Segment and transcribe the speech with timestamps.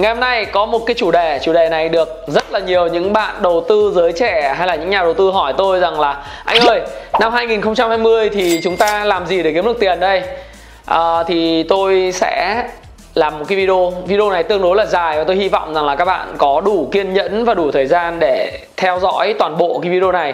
[0.00, 2.86] Ngày hôm nay có một cái chủ đề, chủ đề này được rất là nhiều
[2.86, 6.00] những bạn đầu tư giới trẻ hay là những nhà đầu tư hỏi tôi rằng
[6.00, 6.80] là anh ơi,
[7.20, 10.22] năm 2020 thì chúng ta làm gì để kiếm được tiền đây?
[10.84, 12.64] À, thì tôi sẽ
[13.14, 13.92] làm một cái video.
[14.06, 16.60] Video này tương đối là dài và tôi hy vọng rằng là các bạn có
[16.60, 20.32] đủ kiên nhẫn và đủ thời gian để theo dõi toàn bộ cái video này.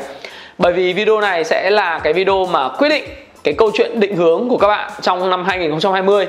[0.58, 3.04] Bởi vì video này sẽ là cái video mà quyết định
[3.44, 6.26] cái câu chuyện định hướng của các bạn trong năm 2020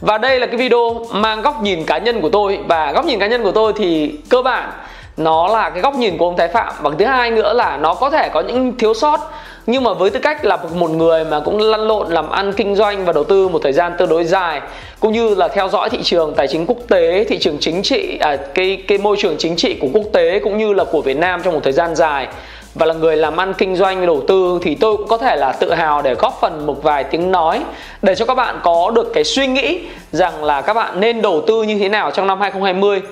[0.00, 2.58] và đây là cái video mang góc nhìn cá nhân của tôi.
[2.68, 4.70] Và góc nhìn cá nhân của tôi thì cơ bản
[5.16, 6.74] nó là cái góc nhìn của ông Thái Phạm.
[6.82, 9.20] Và thứ hai nữa là nó có thể có những thiếu sót.
[9.66, 12.76] Nhưng mà với tư cách là một người mà cũng lăn lộn làm ăn kinh
[12.76, 14.60] doanh và đầu tư một thời gian tương đối dài
[15.00, 18.18] cũng như là theo dõi thị trường tài chính quốc tế thị trường chính trị
[18.20, 21.16] à, cái cái môi trường chính trị của quốc tế cũng như là của Việt
[21.16, 22.26] Nam trong một thời gian dài
[22.74, 25.52] và là người làm ăn kinh doanh đầu tư thì tôi cũng có thể là
[25.52, 27.62] tự hào để góp phần một vài tiếng nói
[28.02, 29.80] để cho các bạn có được cái suy nghĩ
[30.12, 33.02] rằng là các bạn nên đầu tư như thế nào trong năm 2020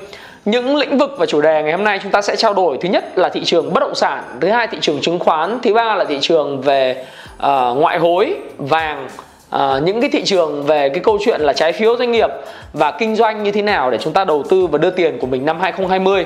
[0.44, 2.78] những lĩnh vực và chủ đề ngày hôm nay chúng ta sẽ trao đổi.
[2.80, 5.74] Thứ nhất là thị trường bất động sản thứ hai thị trường chứng khoán thứ
[5.74, 9.08] ba là thị trường về uh, ngoại hối vàng
[9.50, 12.30] À, những cái thị trường về cái câu chuyện là trái phiếu doanh nghiệp
[12.72, 15.26] và kinh doanh như thế nào để chúng ta đầu tư và đưa tiền của
[15.26, 16.24] mình năm 2020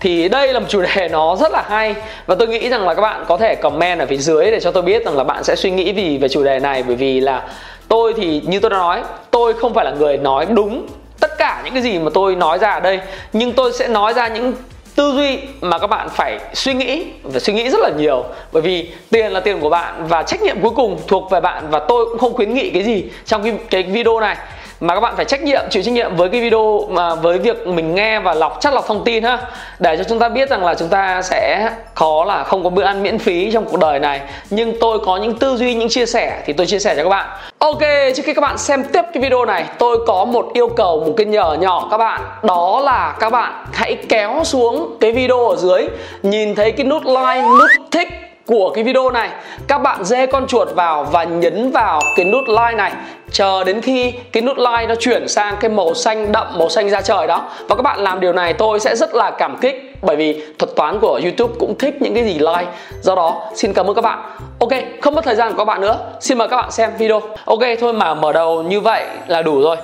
[0.00, 1.94] thì đây là một chủ đề nó rất là hay.
[2.26, 4.70] Và tôi nghĩ rằng là các bạn có thể comment ở phía dưới để cho
[4.70, 6.82] tôi biết rằng là bạn sẽ suy nghĩ gì về chủ đề này.
[6.86, 7.42] Bởi vì là
[7.88, 10.86] tôi thì như tôi đã nói tôi không phải là người nói đúng
[11.20, 13.00] tất cả những cái gì mà tôi nói ra ở đây.
[13.32, 14.52] Nhưng tôi sẽ nói ra những
[14.96, 18.24] tư duy mà các bạn phải suy nghĩ và suy nghĩ rất là nhiều.
[18.52, 21.64] Bởi vì tiền là tiền của bạn và trách nhiệm cuối cùng thuộc về bạn.
[21.70, 24.36] Và tôi cũng không khuyến nghị cái gì trong cái, cái video này
[24.80, 27.66] mà các bạn phải trách nhiệm, chịu trách nhiệm với cái video mà, với việc
[27.66, 29.38] mình nghe và lọc, chắc lọc thông tin ha.
[29.78, 32.82] Để cho chúng ta biết rằng là chúng ta sẽ khó là không có bữa
[32.82, 34.20] ăn miễn phí trong cuộc đời này.
[34.50, 37.08] Nhưng tôi có những tư duy, những chia sẻ thì tôi chia sẻ cho các
[37.08, 37.26] bạn.
[37.58, 37.80] Ok,
[38.16, 41.14] trước khi các bạn xem tiếp cái video này, tôi có một yêu cầu, một
[41.16, 42.20] cái nhờ nhỏ các bạn.
[42.42, 45.88] Đó là các bạn hãy kéo xuống cái video ở dưới,
[46.22, 48.08] nhìn thấy cái nút like, nút thích
[48.48, 49.30] của cái video này.
[49.66, 52.92] Các bạn dê con chuột vào và nhấn vào cái nút like này.
[53.30, 56.90] Chờ đến khi cái nút like nó chuyển sang cái màu xanh đậm, màu xanh
[56.90, 57.50] da trời đó.
[57.68, 59.96] Và các bạn làm điều này, tôi sẽ rất là cảm kích.
[60.02, 62.66] Bởi vì thuật toán của youtube cũng thích những cái gì like.
[63.00, 64.18] Do đó, xin cảm ơn các bạn.
[64.60, 64.72] Ok,
[65.02, 65.98] không mất thời gian của các bạn nữa.
[66.20, 67.20] Xin mời các bạn xem video.
[67.44, 69.76] Ok, thôi mà mở đầu như vậy là đủ rồi.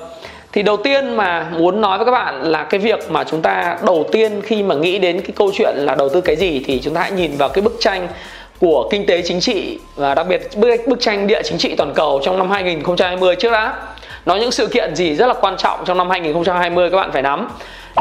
[0.52, 3.76] Thì đầu tiên mà muốn nói với các bạn là cái việc mà chúng ta
[3.82, 6.80] đầu tiên khi mà nghĩ đến cái câu chuyện là đầu tư cái gì thì
[6.84, 8.08] chúng ta hãy nhìn vào cái bức tranh
[8.60, 11.92] của kinh tế chính trị và đặc biệt bức, bức tranh địa chính trị toàn
[11.94, 13.74] cầu trong năm 2020 trước đã.
[14.26, 17.22] Nói những sự kiện gì rất là quan trọng trong năm 2020 các bạn phải
[17.22, 17.48] nắm.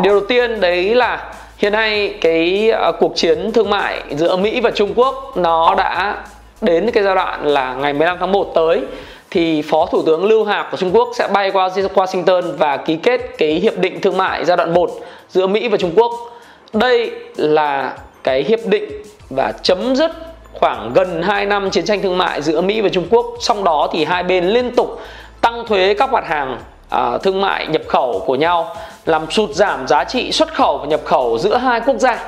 [0.01, 4.61] Điều đầu tiên đấy là hiện nay cái à, cuộc chiến thương mại giữa Mỹ
[4.61, 6.17] và Trung Quốc nó đã
[6.61, 8.81] đến cái giai đoạn là ngày 15 tháng 1 tới
[9.31, 12.95] thì Phó Thủ tướng Lưu Hạc của Trung Quốc sẽ bay qua Washington và ký
[12.95, 14.91] kết cái hiệp định thương mại giai đoạn 1
[15.29, 16.11] giữa Mỹ và Trung Quốc.
[16.73, 17.93] Đây là
[18.23, 18.89] cái hiệp định
[19.29, 20.11] và chấm dứt
[20.53, 23.89] khoảng gần 2 năm chiến tranh thương mại giữa Mỹ và Trung Quốc trong đó
[23.91, 25.01] thì hai bên liên tục
[25.41, 26.57] tăng thuế các mặt hàng
[26.89, 28.75] à, thương mại nhập khẩu của nhau
[29.05, 32.19] làm sụt giảm giá trị xuất khẩu và nhập khẩu giữa hai quốc gia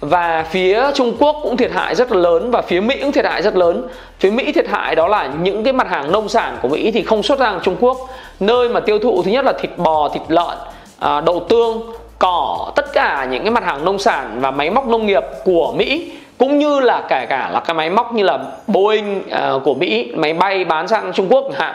[0.00, 3.24] và phía Trung Quốc cũng thiệt hại rất là lớn và phía Mỹ cũng thiệt
[3.24, 3.88] hại rất lớn.
[4.18, 7.02] Phía Mỹ thiệt hại đó là những cái mặt hàng nông sản của Mỹ thì
[7.02, 7.98] không xuất ra Trung Quốc,
[8.40, 10.58] nơi mà tiêu thụ thứ nhất là thịt bò, thịt lợn,
[10.98, 14.86] à, đậu tương, cỏ, tất cả những cái mặt hàng nông sản và máy móc
[14.86, 18.38] nông nghiệp của Mỹ cũng như là kể cả là cái máy móc như là
[18.66, 21.74] Boeing uh, của Mỹ máy bay bán sang Trung Quốc hạn.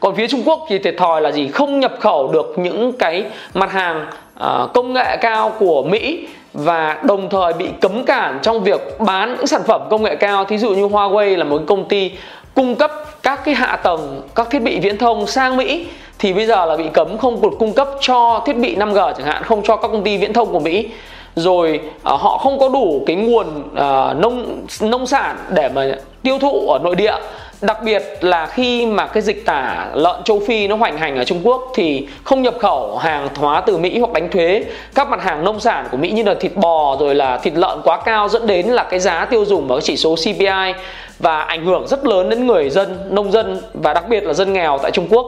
[0.00, 1.48] Còn phía Trung Quốc thì thiệt thòi là gì?
[1.48, 3.24] Không nhập khẩu được những cái
[3.54, 4.06] mặt hàng
[4.40, 9.36] uh, công nghệ cao của Mỹ và đồng thời bị cấm cản trong việc bán
[9.36, 10.44] những sản phẩm công nghệ cao.
[10.44, 12.10] Thí dụ như Huawei là một công ty
[12.54, 12.92] cung cấp
[13.22, 15.86] các cái hạ tầng các thiết bị viễn thông sang Mỹ
[16.18, 19.26] thì bây giờ là bị cấm không được cung cấp cho thiết bị 5G chẳng
[19.26, 20.88] hạn không cho các công ty viễn thông của Mỹ
[21.36, 25.86] rồi uh, họ không có đủ cái nguồn uh, nông nông sản để mà
[26.22, 27.14] tiêu thụ ở nội địa.
[27.60, 31.24] Đặc biệt là khi mà cái dịch tả lợn châu phi nó hoành hành ở
[31.24, 34.64] Trung Quốc thì không nhập khẩu hàng hóa từ Mỹ hoặc đánh thuế.
[34.94, 37.80] Các mặt hàng nông sản của Mỹ như là thịt bò rồi là thịt lợn
[37.84, 40.72] quá cao dẫn đến là cái giá tiêu dùng và cái chỉ số CPI
[41.18, 44.52] và ảnh hưởng rất lớn đến người dân nông dân và đặc biệt là dân
[44.52, 45.26] nghèo tại Trung Quốc.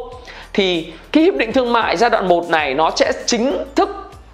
[0.53, 3.89] Thì cái hiệp định thương mại giai đoạn 1 này nó sẽ chính thức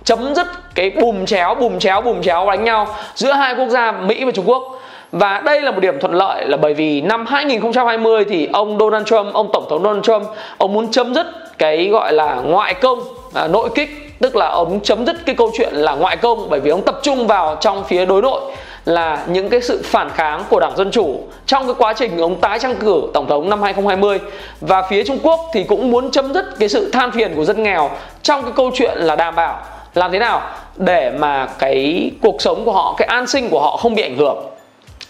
[0.05, 3.93] chấm dứt cái bùm chéo bùm chéo bùm chéo đánh nhau giữa hai quốc gia
[3.93, 4.81] Mỹ và Trung Quốc.
[5.12, 9.06] Và đây là một điểm thuận lợi là bởi vì năm 2020 thì ông Donald
[9.06, 10.23] Trump, ông tổng thống Donald Trump,
[10.59, 11.27] ông muốn chấm dứt
[11.59, 12.99] cái gọi là ngoại công,
[13.35, 16.61] à, nội kích, tức là ông chấm dứt cái câu chuyện là ngoại công bởi
[16.61, 18.41] vì ông tập trung vào trong phía đối nội
[18.85, 22.41] là những cái sự phản kháng của Đảng Dân Chủ trong cái quá trình ông
[22.41, 24.21] tái tranh cử Tổng thống năm 2020
[24.61, 27.62] và phía Trung Quốc thì cũng muốn chấm dứt cái sự than phiền của dân
[27.62, 27.91] nghèo
[28.23, 29.61] trong cái câu chuyện là đảm bảo
[29.99, 30.43] làm thế nào
[30.77, 34.17] để mà cái cuộc sống của họ, cái an sinh của họ không bị ảnh
[34.17, 34.37] hưởng?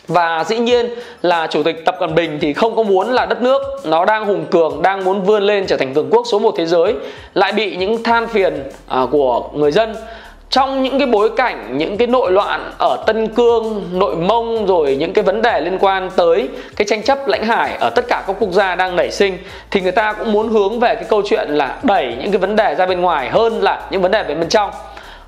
[0.09, 0.87] Và dĩ nhiên
[1.23, 4.27] là chủ tịch Tập Cận Bình thì không có muốn là đất nước nó đang
[4.27, 6.95] hùng cường, đang muốn vươn lên trở thành cường quốc số 1 thế giới
[7.35, 9.95] lại bị những than phiền à, của người dân
[10.51, 14.97] trong những cái bối cảnh những cái nội loạn ở Tân Cương, Nội Mông rồi
[14.97, 18.25] những cái vấn đề liên quan tới cái tranh chấp lãnh hải ở tất cả
[18.27, 19.39] các quốc gia đang nảy sinh
[19.71, 22.57] thì người ta cũng muốn hướng về cái câu chuyện là đẩy những cái vấn
[22.57, 24.71] đề ra bên ngoài hơn là những vấn đề về bên trong.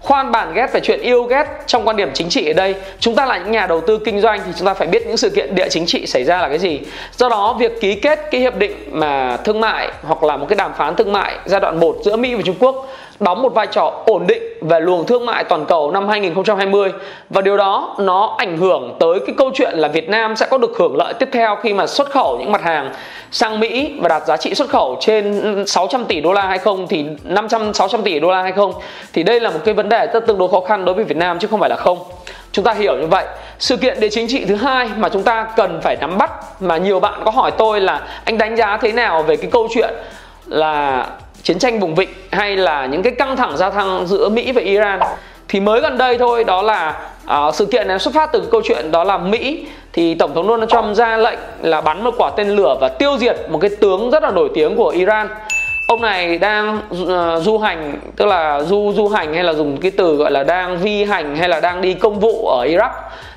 [0.01, 2.75] Khoan bản ghét về chuyện yêu ghét trong quan điểm chính trị ở đây.
[3.01, 5.17] Chúng ta là những nhà đầu tư kinh doanh thì chúng ta phải biết những
[5.17, 6.81] sự kiện địa chính trị xảy ra là cái gì.
[7.17, 10.57] Do đó việc ký kết cái hiệp định mà thương mại hoặc là một cái
[10.57, 12.87] đàm phán thương mại giai đoạn 1 giữa Mỹ và Trung Quốc
[13.21, 16.93] đóng một vai trò ổn định về luồng thương mại toàn cầu năm 2020
[17.31, 20.59] và điều đó nó ảnh hưởng tới cái câu chuyện là Việt Nam sẽ có
[20.59, 22.93] được hưởng lợi tiếp theo khi mà xuất khẩu những mặt hàng
[23.31, 26.87] sang Mỹ và đạt giá trị xuất khẩu trên 600 tỷ đô la hay không,
[26.89, 28.73] thì 500 600 tỷ đô la hay không
[29.13, 31.17] thì đây là một cái vấn đề rất tương đối khó khăn đối với Việt
[31.17, 31.99] Nam chứ không phải là không.
[32.53, 33.25] Chúng ta hiểu như vậy.
[33.59, 36.31] Sự kiện địa chính trị thứ hai mà chúng ta cần phải nắm bắt,
[36.61, 39.69] mà nhiều bạn có hỏi tôi là anh đánh giá thế nào về cái câu
[39.75, 39.95] chuyện
[40.47, 41.07] là
[41.43, 44.63] chiến tranh vùng vịnh hay là những cái căng thẳng gia tăng giữa Mỹ và
[44.63, 45.01] Iran.
[45.49, 48.61] Thì mới gần đây thôi đó là uh, sự kiện này xuất phát từ câu
[48.65, 49.67] chuyện đó là Mỹ.
[49.93, 53.19] Thì tổng thống Donald Trump ra lệnh là bắn một quả tên lửa và tiêu
[53.19, 55.29] diệt một cái tướng rất là nổi tiếng của Iran.
[55.89, 59.91] Ông này đang uh, du hành tức là du du hành hay là dùng cái
[59.91, 62.91] từ gọi là đang vi hành hay là đang đi công vụ ở Iraq.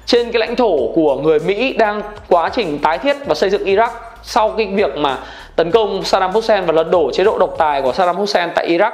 [0.05, 3.65] Trên cái lãnh thổ của người Mỹ đang quá trình tái thiết và xây dựng
[3.65, 3.89] Iraq
[4.23, 5.17] sau cái việc mà
[5.55, 8.69] tấn công Saddam Hussein và lật đổ chế độ độc tài của Saddam Hussein tại
[8.69, 8.91] Iraq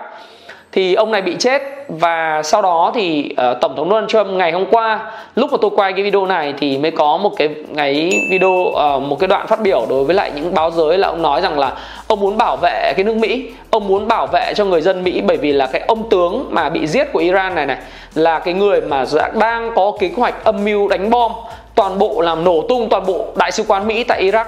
[0.71, 4.51] thì ông này bị chết và sau đó thì uh, tổng thống Donald Trump ngày
[4.51, 8.12] hôm qua lúc mà tôi quay cái video này thì mới có một cái ngày
[8.31, 11.21] video uh, một cái đoạn phát biểu đối với lại những báo giới là ông
[11.21, 11.74] nói rằng là
[12.07, 15.21] ông muốn bảo vệ cái nước Mỹ ông muốn bảo vệ cho người dân Mỹ
[15.21, 17.77] bởi vì là cái ông tướng mà bị giết của Iran này này
[18.16, 19.06] là cái người mà
[19.39, 21.31] đang có kế hoạch âm mưu đánh bom
[21.75, 24.45] toàn bộ làm nổ tung toàn bộ đại sứ quán Mỹ tại Iraq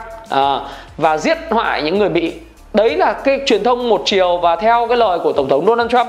[0.57, 0.61] uh,
[0.97, 2.33] và giết hoại những người Mỹ
[2.73, 5.91] đấy là cái truyền thông một chiều và theo cái lời của tổng thống Donald
[5.91, 6.07] Trump.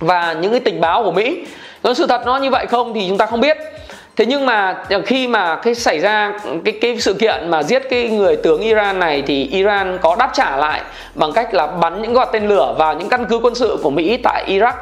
[0.00, 1.44] Và những cái tình báo của Mỹ.
[1.82, 3.56] Có sự thật nó như vậy không thì chúng ta không biết.
[4.16, 6.32] Thế nhưng mà khi mà cái xảy ra
[6.64, 10.30] cái cái sự kiện mà giết cái người tướng Iran này thì Iran có đáp
[10.32, 10.80] trả lại
[11.14, 13.90] bằng cách là bắn những quả tên lửa vào những căn cứ quân sự của
[13.90, 14.72] Mỹ tại Iraq.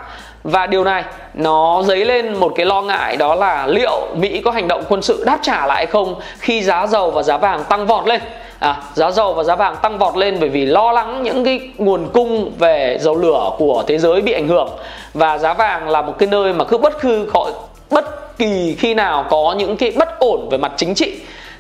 [0.44, 1.05] Và điều này
[1.35, 5.03] nó dấy lên một cái lo ngại đó là liệu Mỹ có hành động quân
[5.03, 8.21] sự đáp trả lại không khi giá dầu và giá vàng tăng vọt lên
[8.62, 11.61] à, giá dầu và giá vàng tăng vọt lên bởi vì lo lắng những cái
[11.79, 14.69] nguồn cung về dầu lửa của thế giới bị ảnh hưởng.
[15.14, 17.50] Và giá vàng là một cái nơi mà cứ bất cứ có
[17.91, 21.12] bất kỳ khi nào có những cái bất ổn về mặt chính trị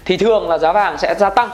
[0.04, 1.48] thì thường là giá vàng sẽ gia tăng.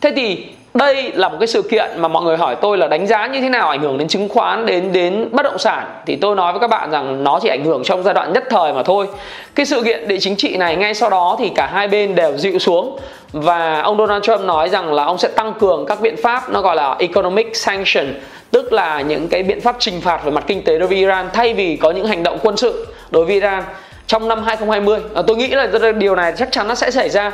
[0.00, 3.06] Thế thì đây là một cái sự kiện mà mọi người hỏi tôi là đánh
[3.06, 5.86] giá như thế nào ảnh hưởng đến chứng khoán đến đến bất động sản.
[6.06, 8.44] Thì tôi nói với các bạn rằng nó chỉ ảnh hưởng trong giai đoạn nhất
[8.50, 9.06] thời mà thôi.
[9.54, 12.36] Cái sự kiện địa chính trị này ngay sau đó thì cả hai bên đều
[12.36, 12.98] dịu xuống.
[13.32, 16.62] Và ông Donald Trump nói rằng là ông sẽ tăng cường các biện pháp nó
[16.62, 18.14] gọi là economic sanction
[18.50, 21.28] tức là những cái biện pháp trừng phạt về mặt kinh tế đối với Iran
[21.32, 23.64] thay vì có những hành động quân sự đối với Iran
[24.06, 27.32] trong năm 2020 à, tôi nghĩ là điều này chắc chắn nó sẽ xảy ra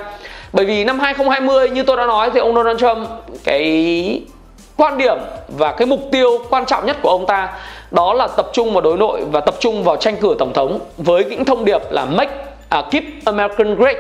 [0.53, 3.09] bởi vì năm 2020 như tôi đã nói thì ông Donald Trump
[3.45, 4.23] cái
[4.77, 7.49] quan điểm và cái mục tiêu quan trọng nhất của ông ta
[7.91, 10.79] đó là tập trung vào đối nội và tập trung vào tranh cử tổng thống
[10.97, 12.33] với những thông điệp là make
[12.69, 13.97] à, keep American great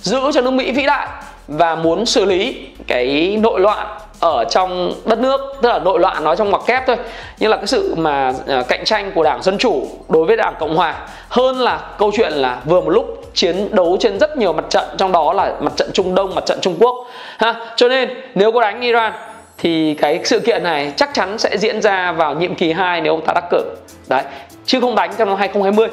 [0.00, 1.08] giữ cho nước Mỹ vĩ đại
[1.48, 3.86] và muốn xử lý cái nội loạn
[4.20, 6.96] ở trong đất nước tức là nội loạn nói trong ngoặc kép thôi
[7.38, 10.54] như là cái sự mà à, cạnh tranh của đảng dân chủ đối với đảng
[10.60, 10.94] cộng hòa
[11.28, 14.84] hơn là câu chuyện là vừa một lúc chiến đấu trên rất nhiều mặt trận
[14.98, 17.06] trong đó là mặt trận Trung Đông, mặt trận Trung Quốc
[17.38, 17.54] ha.
[17.76, 19.12] Cho nên nếu có đánh Iran
[19.58, 23.12] thì cái sự kiện này chắc chắn sẽ diễn ra vào nhiệm kỳ 2 nếu
[23.12, 23.64] ông ta đắc cử.
[24.08, 24.22] Đấy,
[24.66, 25.88] chứ không đánh trong năm 2020.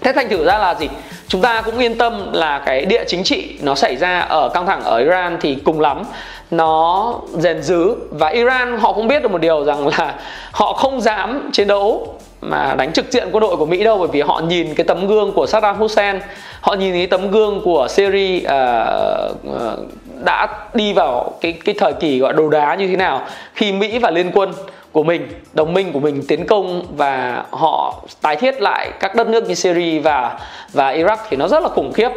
[0.00, 0.88] Thế thành thử ra là gì?
[1.28, 4.66] Chúng ta cũng yên tâm là cái địa chính trị nó xảy ra ở căng
[4.66, 6.02] thẳng ở Iran thì cùng lắm
[6.50, 10.14] nó rèn dứ và Iran họ cũng biết được một điều rằng là
[10.52, 14.08] họ không dám chiến đấu mà đánh trực diện quân đội của Mỹ đâu bởi
[14.12, 16.18] vì họ nhìn cái tấm gương của Saddam Hussein
[16.60, 19.78] họ nhìn cái tấm gương của Syria uh, uh,
[20.24, 23.22] đã đi vào cái cái thời kỳ gọi đồ đá như thế nào
[23.54, 24.52] khi Mỹ và liên quân
[24.92, 29.28] của mình đồng minh của mình tiến công và họ tái thiết lại các đất
[29.28, 30.38] nước như Syria và
[30.72, 32.08] và Iraq thì nó rất là khủng khiếp.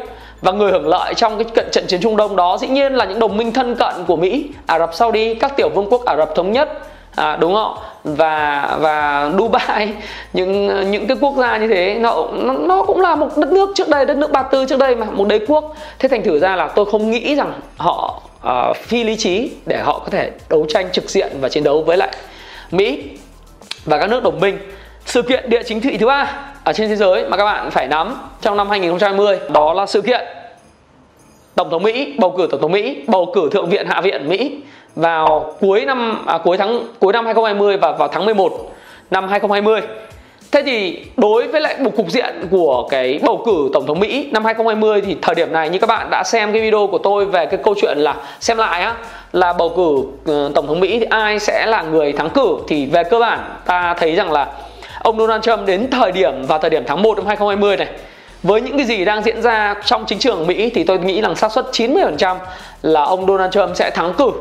[0.42, 3.06] Và người hưởng lợi trong cái cận trận chiến Trung Đông đó dĩ nhiên là
[3.06, 6.16] những đồng minh thân cận của Mỹ, Ả Rập Saudi, các tiểu vương quốc Ả
[6.16, 6.70] Rập thống nhất
[7.16, 9.94] à, đúng không và và Dubai
[10.34, 12.28] những những cái quốc gia như thế nó,
[12.68, 15.06] nó cũng là một đất nước trước đây đất nước Ba Tư trước đây mà
[15.06, 15.76] một đế quốc.
[16.00, 19.78] Thế thành thử ra là tôi không nghĩ rằng họ uh, phi lý trí để
[19.78, 22.16] họ có thể đấu tranh trực diện và chiến đấu với lại
[22.72, 23.04] Mỹ
[23.86, 24.58] và các nước đồng minh.
[25.06, 27.88] Sự kiện địa chính trị thứ ba ở trên thế giới mà các bạn phải
[27.88, 30.22] nắm trong năm 2020 đó là sự kiện
[31.56, 34.58] Tổng thống Mỹ bầu cử Tổng thống Mỹ bầu cử Thượng viện Hạ viện Mỹ
[34.96, 38.52] vào cuối năm à, cuối tháng cuối năm 2020 và vào tháng 11
[39.12, 39.82] năm 2020.
[40.52, 44.30] Thế thì đối với lại một cục diện của cái bầu cử tổng thống Mỹ
[44.32, 47.26] năm 2020 thì thời điểm này như các bạn đã xem cái video của tôi
[47.26, 48.96] về cái câu chuyện là xem lại á
[49.34, 52.86] là bầu cử ừ, tổng thống Mỹ thì ai sẽ là người thắng cử thì
[52.86, 54.48] về cơ bản ta thấy rằng là
[55.04, 57.88] ông Donald Trump đến thời điểm vào thời điểm tháng 1 năm 2020 này
[58.44, 61.36] với những cái gì đang diễn ra trong chính trường Mỹ thì tôi nghĩ rằng
[61.36, 62.36] xác suất 90%
[62.82, 64.32] là ông Donald Trump sẽ thắng cử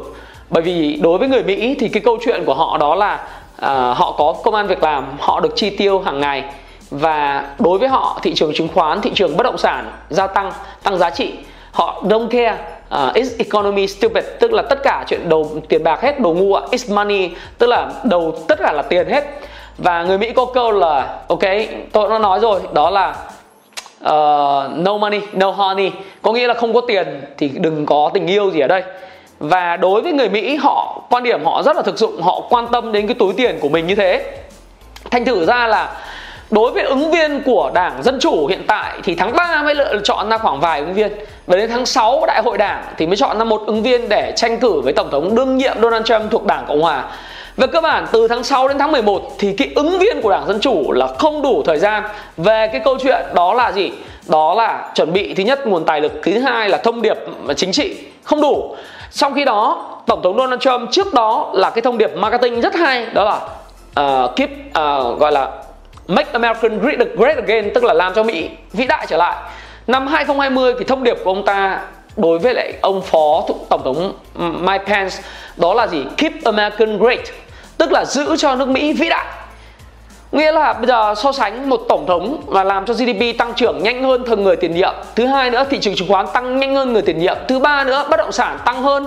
[0.51, 3.97] bởi vì đối với người Mỹ thì cái câu chuyện của họ đó là uh,
[3.97, 6.45] họ có công an việc làm họ được chi tiêu hàng ngày.
[6.91, 10.53] Và đối với họ thị trường chứng khoán thị trường bất động sản gia tăng
[10.83, 11.33] tăng giá trị.
[11.73, 12.59] Họ don't care
[13.09, 14.25] uh, is economy stupid?
[14.41, 16.63] Tức là tất cả chuyện đầu tiền bạc hết đồ ngu ạ.
[16.71, 19.25] Is money tức là đầu tất cả là tiền hết.
[19.79, 21.43] Và người Mỹ có câu là ok
[21.93, 23.09] tôi đã nói rồi đó là
[24.05, 25.91] uh, no money no honey.
[26.23, 28.83] Có nghĩa là không có tiền thì đừng có tình yêu gì ở đây
[29.49, 32.67] và đối với người Mỹ họ quan điểm họ rất là thực dụng họ quan
[32.73, 34.27] tâm đến cái túi tiền của mình như thế.
[35.11, 35.97] Thành thử ra là
[36.51, 40.01] đối với ứng viên của đảng Dân Chủ hiện tại thì tháng 3 mới lựa
[40.05, 41.13] chọn ra khoảng vài ứng viên.
[41.47, 44.33] Và đến tháng 6 đại hội đảng thì mới chọn ra một ứng viên để
[44.37, 47.05] tranh cử với Tổng thống đương nhiệm Donald Trump thuộc đảng Cộng Hòa.
[47.57, 50.47] Về cơ bản từ tháng 6 đến tháng 11 thì cái ứng viên của Đảng
[50.47, 52.03] Dân Chủ là không đủ thời gian.
[52.37, 53.93] Về cái câu chuyện đó là gì?
[54.29, 57.17] Đó là chuẩn bị thứ nhất nguồn tài lực, thứ hai là thông điệp
[57.57, 57.97] chính trị.
[58.25, 58.77] Không đủ
[59.15, 62.75] trong khi đó tổng thống Donald Trump trước đó là cái thông điệp marketing rất
[62.75, 63.41] hay đó là
[64.05, 65.49] uh, keep uh, gọi là
[66.09, 69.37] make American great, great again tức là làm cho Mỹ vĩ đại trở lại.
[69.87, 71.81] Năm 2020 thì thông điệp của ông ta
[72.17, 74.13] đối với lại ông phó tổng thống
[74.61, 75.17] Mike Pence
[75.57, 76.05] đó là gì?
[76.17, 77.21] Keep American great
[77.79, 79.27] tức là giữ cho nước Mỹ vĩ đại
[80.35, 83.83] nghĩa là bây giờ so sánh một tổng thống mà làm cho GDP tăng trưởng
[83.83, 84.95] nhanh hơn thường người tiền nhiệm.
[85.17, 87.37] Thứ hai nữa, thị trường chứng khoán tăng nhanh hơn người tiền nhiệm.
[87.49, 89.07] Thứ ba nữa, bất động sản tăng hơn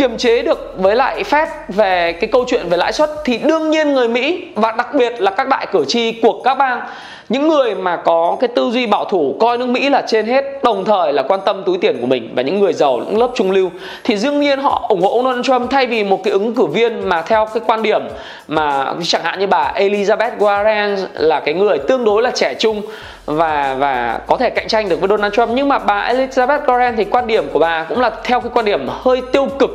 [0.00, 3.70] kiềm chế được với lại Fed về cái câu chuyện về lãi suất, thì đương
[3.70, 6.80] nhiên người Mỹ và đặc biệt là các đại cử tri của các bang,
[7.28, 10.44] những người mà có cái tư duy bảo thủ coi nước Mỹ là trên hết,
[10.62, 13.30] đồng thời là quan tâm túi tiền của mình và những người giàu, những lớp
[13.34, 13.70] trung lưu,
[14.04, 17.08] thì đương nhiên họ ủng hộ Donald Trump thay vì một cái ứng cử viên
[17.08, 18.02] mà theo cái quan điểm
[18.48, 22.82] mà chẳng hạn như bà Elizabeth Warren là cái người tương đối là trẻ trung
[23.30, 25.50] và và có thể cạnh tranh được với Donald Trump.
[25.54, 28.64] Nhưng mà bà Elizabeth Warren thì quan điểm của bà cũng là theo cái quan
[28.64, 29.70] điểm hơi tiêu cực.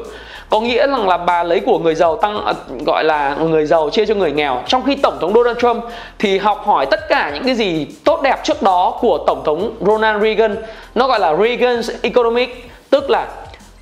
[0.49, 2.53] Có nghĩa rằng là bà lấy của người giàu tăng ờ,
[2.85, 4.63] gọi là người giàu chia cho người nghèo.
[4.67, 5.83] Trong khi tổng thống Donald Trump
[6.19, 9.75] thì học hỏi tất cả những cái gì tốt đẹp trước đó của tổng thống
[9.81, 10.55] Ronald Reagan.
[10.95, 13.27] Nó gọi là Reagan's economic, tức là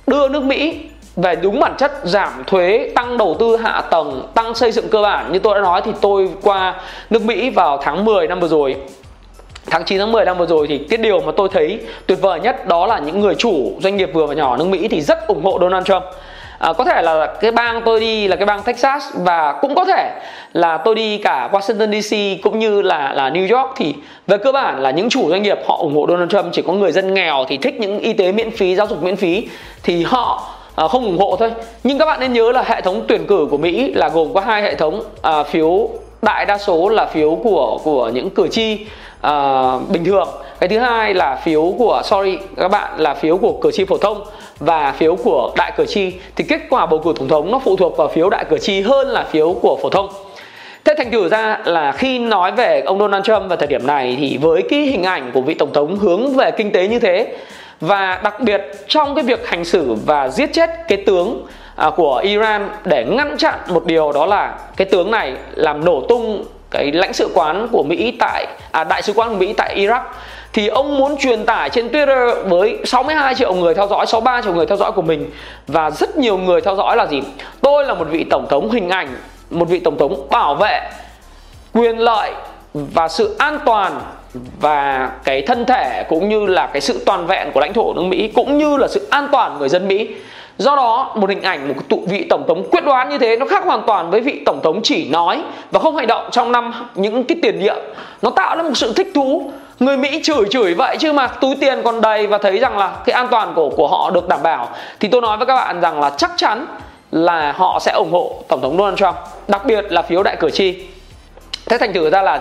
[0.06, 0.80] đưa nước Mỹ
[1.16, 5.02] về đúng bản chất giảm thuế, tăng đầu tư hạ tầng, tăng xây dựng cơ
[5.02, 5.32] bản.
[5.32, 6.74] Như tôi đã nói thì tôi qua
[7.10, 8.76] nước Mỹ vào tháng 10 năm vừa rồi
[9.66, 12.40] tháng 9 tháng 10 năm vừa rồi thì cái điều mà tôi thấy tuyệt vời
[12.40, 15.26] nhất đó là những người chủ doanh nghiệp vừa và nhỏ nước Mỹ thì rất
[15.26, 16.02] ủng hộ Donald Trump.
[16.58, 19.84] À, có thể là cái bang tôi đi là cái bang Texas và cũng có
[19.84, 20.10] thể
[20.52, 23.94] là tôi đi cả Washington DC cũng như là là New York thì
[24.26, 26.72] về cơ bản là những chủ doanh nghiệp họ ủng hộ Donald Trump chỉ có
[26.72, 29.48] người dân nghèo thì thích những y tế miễn phí giáo dục miễn phí
[29.82, 31.52] thì họ à, không ủng hộ thôi.
[31.84, 34.40] Nhưng các bạn nên nhớ là hệ thống tuyển cử của Mỹ là gồm có
[34.40, 35.88] hai hệ thống à, phiếu
[36.22, 38.86] đại đa số là phiếu của của những cử tri
[39.26, 40.28] uh, bình thường.
[40.60, 43.98] Cái thứ hai là phiếu của sorry các bạn là phiếu của cử tri phổ
[43.98, 44.24] thông
[44.58, 46.12] và phiếu của đại cử tri.
[46.36, 48.80] Thì kết quả bầu cử tổng thống nó phụ thuộc vào phiếu đại cử tri
[48.80, 50.08] hơn là phiếu của phổ thông.
[50.84, 54.16] Thế thành thử ra là khi nói về ông Donald Trump vào thời điểm này
[54.20, 57.36] thì với cái hình ảnh của vị tổng thống hướng về kinh tế như thế
[57.80, 62.20] và đặc biệt trong cái việc hành xử và giết chết cái tướng à, của
[62.24, 66.92] Iran để ngăn chặn một điều đó là cái tướng này làm nổ tung cái
[66.92, 70.02] lãnh sự quán của Mỹ tại à, đại sứ quán của Mỹ tại Iraq
[70.52, 74.54] thì ông muốn truyền tải trên Twitter với 62 triệu người theo dõi, 63 triệu
[74.54, 75.30] người theo dõi của mình
[75.66, 77.22] và rất nhiều người theo dõi là gì?
[77.60, 79.16] Tôi là một vị tổng thống hình ảnh,
[79.50, 80.80] một vị tổng thống bảo vệ
[81.74, 82.30] quyền lợi
[82.74, 84.00] và sự an toàn
[84.60, 88.02] và cái thân thể cũng như là cái sự toàn vẹn của lãnh thổ nước
[88.02, 90.08] Mỹ cũng như là sự an toàn người dân Mỹ
[90.58, 93.46] Do đó một hình ảnh một tụ vị tổng thống quyết đoán như thế nó
[93.46, 96.74] khác hoàn toàn với vị tổng thống chỉ nói và không hành động trong năm
[96.94, 97.76] những cái tiền nhiệm.
[98.22, 99.50] Nó tạo ra một sự thích thú.
[99.78, 102.96] Người Mỹ chửi chửi vậy chứ mà túi tiền còn đầy và thấy rằng là
[103.06, 104.68] cái an toàn của của họ được đảm bảo
[105.00, 106.66] thì tôi nói với các bạn rằng là chắc chắn
[107.10, 109.14] là họ sẽ ủng hộ tổng thống Donald Trump,
[109.48, 110.86] đặc biệt là phiếu đại cử tri.
[111.66, 112.40] Thế thành thử ra là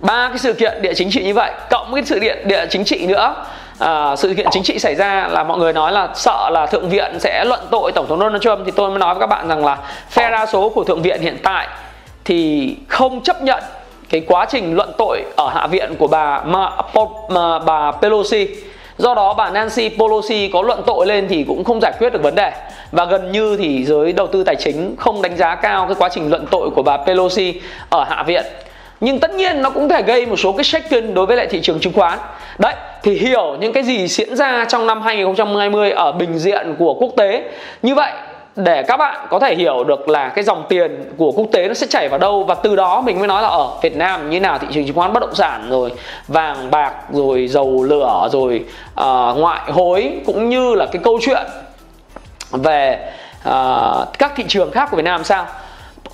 [0.00, 2.84] ba cái sự kiện địa chính trị như vậy cộng với sự kiện địa chính
[2.84, 3.34] trị nữa
[3.82, 6.88] uh, sự kiện chính trị xảy ra là mọi người nói là sợ là thượng
[6.88, 9.48] viện sẽ luận tội tổng thống Donald Trump thì tôi mới nói với các bạn
[9.48, 9.78] rằng là
[10.10, 11.68] phe đa số của thượng viện hiện tại
[12.24, 13.62] thì không chấp nhận
[14.08, 16.70] cái quá trình luận tội ở hạ viện của bà mà,
[17.28, 18.48] mà bà Pelosi.
[18.98, 22.22] Do đó bà Nancy Pelosi có luận tội lên thì cũng không giải quyết được
[22.22, 22.52] vấn đề.
[22.92, 26.08] Và gần như thì giới đầu tư tài chính không đánh giá cao cái quá
[26.08, 28.44] trình luận tội của bà Pelosi ở Hạ viện
[29.04, 31.60] nhưng tất nhiên nó cũng thể gây một số cái shaken đối với lại thị
[31.62, 32.18] trường chứng khoán.
[32.58, 36.94] Đấy thì hiểu những cái gì diễn ra trong năm 2020 ở bình diện của
[36.94, 37.50] quốc tế.
[37.82, 38.12] Như vậy
[38.56, 41.74] để các bạn có thể hiểu được là cái dòng tiền của quốc tế nó
[41.74, 44.40] sẽ chảy vào đâu và từ đó mình mới nói là ở Việt Nam như
[44.40, 45.92] nào thị trường chứng khoán bất động sản rồi
[46.28, 48.64] vàng bạc rồi dầu lửa rồi
[49.00, 51.46] uh, ngoại hối cũng như là cái câu chuyện
[52.50, 53.12] về
[53.48, 55.46] uh, các thị trường khác của Việt Nam sao?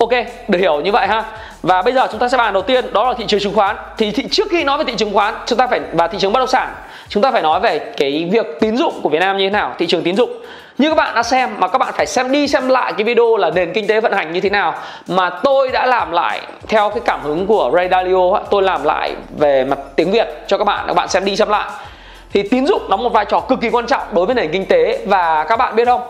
[0.01, 1.23] Ok được hiểu như vậy ha.
[1.61, 3.75] Và bây giờ chúng ta sẽ bàn đầu tiên đó là thị trường chứng khoán.
[3.97, 6.17] Thì thị, trước khi nói về thị trường chứng khoán chúng ta phải và thị
[6.21, 6.69] trường bất động sản
[7.09, 9.75] chúng ta phải nói về cái việc tín dụng của Việt Nam như thế nào
[9.79, 10.29] thị trường tín dụng.
[10.77, 13.37] Như các bạn đã xem mà các bạn phải xem đi xem lại cái video
[13.37, 14.73] là nền kinh tế vận hành như thế nào
[15.07, 19.15] mà tôi đã làm lại theo cái cảm hứng của Ray Dalio tôi làm lại
[19.37, 21.69] về mặt tiếng Việt cho các bạn các bạn xem đi xem lại.
[22.33, 24.65] Thì tín dụng đóng một vai trò cực kỳ quan trọng đối với nền kinh
[24.65, 26.01] tế và các bạn biết không?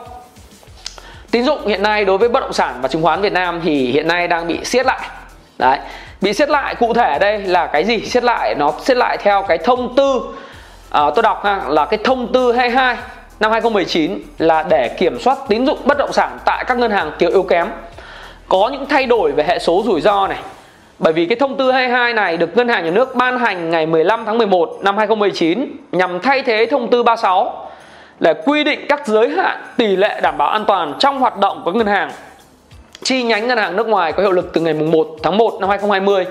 [1.31, 3.91] Tín dụng hiện nay đối với bất động sản và chứng khoán Việt Nam thì
[3.91, 5.09] hiện nay đang bị siết lại.
[5.57, 5.79] Đấy
[6.21, 8.05] bị siết lại cụ thể ở đây là cái gì?
[8.05, 10.21] Siết lại nó siết lại theo cái thông tư
[10.89, 12.95] à, tôi đọc ha, là cái thông tư 22
[13.39, 17.11] năm 2019 là để kiểm soát tín dụng bất động sản tại các ngân hàng
[17.19, 17.67] thiếu yếu kém.
[18.47, 20.37] Có những thay đổi về hệ số rủi ro này.
[20.99, 23.85] Bởi vì cái thông tư 22 này được Ngân hàng Nhà nước ban hành ngày
[23.85, 27.70] 15 tháng 11 năm 2019 nhằm thay thế thông tư 36
[28.21, 31.61] để quy định các giới hạn tỷ lệ đảm bảo an toàn trong hoạt động
[31.65, 32.11] của ngân hàng.
[33.03, 35.69] Chi nhánh ngân hàng nước ngoài có hiệu lực từ ngày 1 tháng 1 năm
[35.69, 36.25] 2020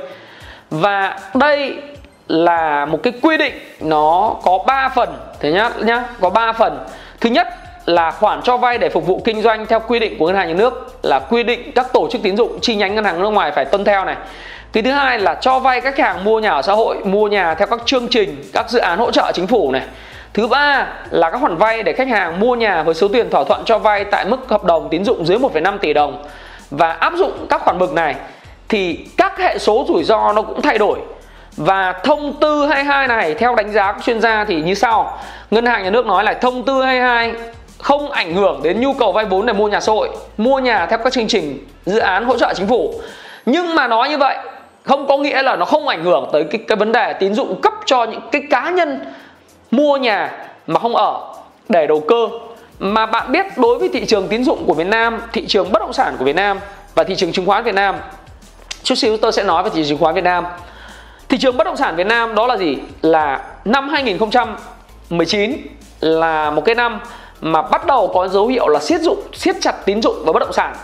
[0.71, 1.75] và đây
[2.29, 5.09] là một cái quy định, nó có 3 phần,
[5.41, 6.79] thế nhá nhá, có 3 phần.
[7.21, 7.49] Thứ nhất
[7.87, 10.49] là khoản cho vay để phục vụ kinh doanh theo quy định của ngân hàng
[10.49, 13.31] nhà nước, là quy định các tổ chức tín dụng, chi nhánh ngân hàng nước
[13.31, 14.17] ngoài phải tuân theo này.
[14.73, 17.55] Cái thứ hai là cho vay các hàng mua nhà ở xã hội, mua nhà
[17.55, 19.83] theo các chương trình, các dự án hỗ trợ chính phủ này.
[20.35, 23.45] Thứ ba là các khoản vay để khách hàng mua nhà với số tiền thỏa
[23.45, 26.23] thuận cho vay tại mức hợp đồng tín dụng dưới 1,5 tỷ đồng.
[26.71, 28.15] Và áp dụng các khoản mực này
[28.69, 30.99] thì các hệ số rủi ro nó cũng thay đổi.
[31.57, 35.19] Và thông tư 22 này theo đánh giá của chuyên gia thì như sau.
[35.51, 37.33] Ngân hàng nhà nước nói là thông tư 22
[37.79, 40.87] không ảnh hưởng đến nhu cầu vay vốn để mua nhà xã hội Mua nhà
[40.87, 42.95] theo các chương trình dự án hỗ trợ chính phủ.
[43.47, 44.37] Nhưng mà nói như vậy
[44.85, 47.61] không có nghĩa là nó không ảnh hưởng tới cái, cái vấn đề tín dụng
[47.61, 49.01] cấp cho những cái cá nhân
[49.71, 50.33] mua nhà
[50.67, 51.21] mà không ở
[51.69, 52.29] để đầu cơ
[52.79, 55.79] mà bạn biết đối với thị trường tín dụng của Việt Nam, thị trường bất
[55.79, 56.61] động sản của Việt Nam
[56.95, 57.97] và thị trường chứng khoán Việt Nam.
[58.83, 60.47] Chút xíu tôi sẽ nói về thị trường chứng khoán Việt Nam.
[61.29, 62.77] Thị trường bất động sản Việt Nam đó là gì?
[63.03, 65.57] Là năm 2019
[66.01, 67.01] là một cái năm
[67.41, 70.41] mà bắt đầu có dấu hiệu là siết dụng, siết chặt tín dụng và bất
[70.41, 70.75] động sản.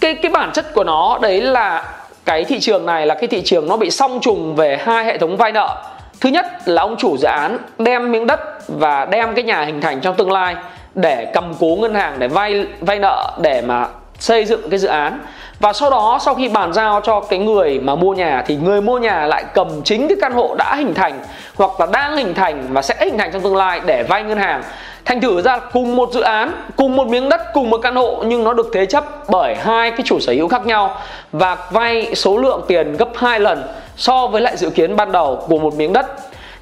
[0.00, 3.42] Cái cái bản chất của nó đấy là cái thị trường này là cái thị
[3.44, 5.76] trường nó bị song trùng về hai hệ thống vay nợ
[6.20, 9.80] Thứ nhất là ông chủ dự án đem miếng đất và đem cái nhà hình
[9.80, 10.56] thành trong tương lai
[10.94, 13.86] để cầm cố ngân hàng để vay vay nợ để mà
[14.20, 15.20] xây dựng cái dự án.
[15.60, 18.80] Và sau đó, sau khi bàn giao cho cái người mà mua nhà, thì người
[18.80, 21.20] mua nhà lại cầm chính cái căn hộ đã hình thành,
[21.56, 24.38] hoặc là đang hình thành và sẽ hình thành trong tương lai để vay ngân
[24.38, 24.62] hàng.
[25.04, 28.22] Thành thử ra cùng một dự án, cùng một miếng đất, cùng một căn hộ,
[28.26, 30.96] nhưng nó được thế chấp bởi hai cái chủ sở hữu khác nhau
[31.32, 33.62] và vay số lượng tiền gấp hai lần
[33.96, 36.06] so với lại dự kiến ban đầu của một miếng đất.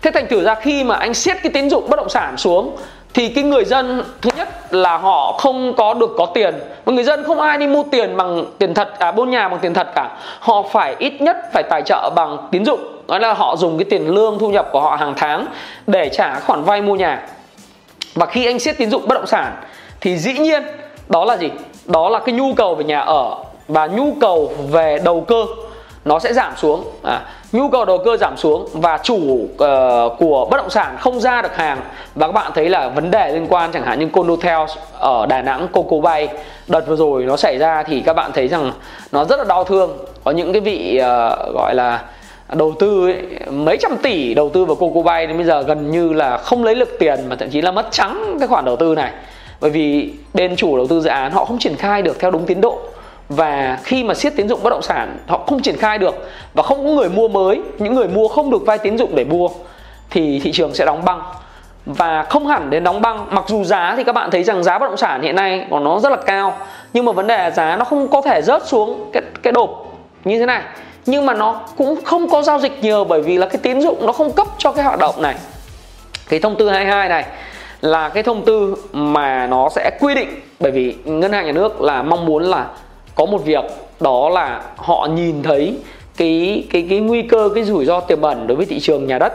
[0.03, 2.77] Thế thành thử ra khi mà anh siết cái tín dụng bất động sản xuống
[3.15, 6.55] thì cái người dân, thứ nhất là họ không có được có tiền.
[6.85, 9.59] Và người dân không ai đi mua tiền bằng tiền thật à mua nhà bằng
[9.59, 10.11] tiền thật cả.
[10.41, 12.81] Họ phải ít nhất phải tài trợ bằng tín dụng.
[13.09, 15.47] Đó là họ dùng cái tiền lương thu nhập của họ hàng tháng
[15.87, 17.29] để trả khoản vay mua nhà.
[18.15, 19.53] Và khi anh siết tín dụng bất động sản,
[20.01, 20.63] thì dĩ nhiên,
[21.09, 21.51] đó là gì?
[21.85, 23.35] Đó là cái nhu cầu về nhà ở
[23.69, 25.45] và nhu cầu về đầu cơ
[26.05, 26.85] nó sẽ giảm xuống.
[27.03, 27.21] À,
[27.53, 29.49] nhu cầu đầu cơ giảm xuống và chủ uh,
[30.19, 31.81] của bất động sản không ra được hàng.
[32.15, 34.59] Và các bạn thấy là vấn đề liên quan chẳng hạn như Condotel
[34.99, 36.29] ở Đà Nẵng Coco Bay
[36.67, 38.73] đợt vừa rồi nó xảy ra thì các bạn thấy rằng
[39.13, 39.99] nó rất là đau thương.
[40.25, 42.03] Có những cái vị uh, gọi là
[42.53, 43.17] đầu tư ấy,
[43.51, 46.65] mấy trăm tỷ đầu tư vào Coco Bay đến bây giờ gần như là không
[46.65, 49.11] lấy được tiền mà thậm chí là mất trắng cái khoản đầu tư này.
[49.61, 52.47] Bởi vì bên chủ đầu tư dự án họ không triển khai được theo đúng
[52.47, 52.79] tiến độ
[53.29, 56.15] và khi mà siết tín dụng bất động sản, họ không triển khai được.
[56.55, 59.25] Và không có người mua mới, những người mua không được vay tín dụng để
[59.25, 59.49] mua,
[60.11, 61.23] thì thị trường sẽ đóng băng.
[61.87, 64.79] Và không hẳn đến đóng băng, mặc dù giá thì các bạn thấy rằng giá
[64.79, 66.59] bất động sản hiện nay của nó rất là cao.
[66.93, 69.99] Nhưng mà vấn đề là giá nó không có thể rớt xuống cái cái đột
[70.25, 70.63] như thế này.
[71.07, 74.07] Nhưng mà nó cũng không có giao dịch nhiều bởi vì là cái tín dụng
[74.07, 75.35] nó không cấp cho cái hoạt động này.
[76.29, 77.25] Cái thông tư 22 này
[77.81, 80.29] là cái thông tư mà nó sẽ quy định,
[80.61, 82.67] bởi vì ngân hàng nhà nước là mong muốn là
[83.19, 83.65] có một việc
[84.01, 85.75] đó là họ nhìn thấy
[86.17, 89.19] cái cái cái nguy cơ cái rủi ro tiềm ẩn đối với thị trường nhà
[89.19, 89.33] đất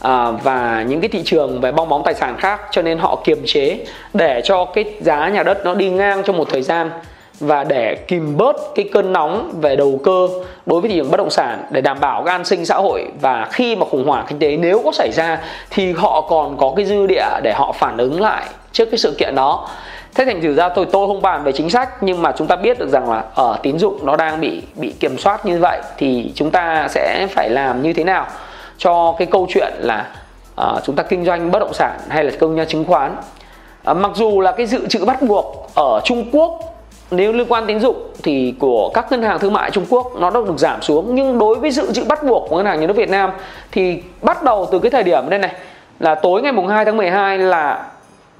[0.00, 3.16] à, và những cái thị trường về bong bóng tài sản khác cho nên họ
[3.24, 6.90] kiềm chế để cho cái giá nhà đất nó đi ngang trong một thời gian
[7.40, 10.28] và để kìm bớt cái cơn nóng về đầu cơ
[10.66, 13.04] đối với thị trường bất động sản để đảm bảo cái an sinh xã hội.
[13.20, 15.38] Và khi mà khủng hoảng kinh tế nếu có xảy ra
[15.70, 19.14] thì họ còn có cái dư địa để họ phản ứng lại trước cái sự
[19.18, 19.68] kiện đó
[20.14, 22.56] thế thành thử ra tôi tôi không bàn về chính sách nhưng mà chúng ta
[22.56, 25.80] biết được rằng là ở tín dụng nó đang bị bị kiểm soát như vậy
[25.96, 28.26] thì chúng ta sẽ phải làm như thế nào
[28.78, 30.06] cho cái câu chuyện là
[30.60, 33.16] uh, chúng ta kinh doanh bất động sản hay là công nhân chứng khoán.
[33.90, 36.60] Uh, mặc dù là cái dự trữ bắt buộc ở Trung Quốc
[37.10, 40.30] nếu liên quan tín dụng thì của các ngân hàng thương mại Trung Quốc nó
[40.30, 41.14] đã được giảm xuống.
[41.14, 43.30] Nhưng đối với dự trữ bắt buộc của ngân hàng nhà nước Việt Nam
[43.72, 45.52] thì bắt đầu từ cái thời điểm đây này
[46.00, 47.86] là tối ngày mùng 2 tháng 12 là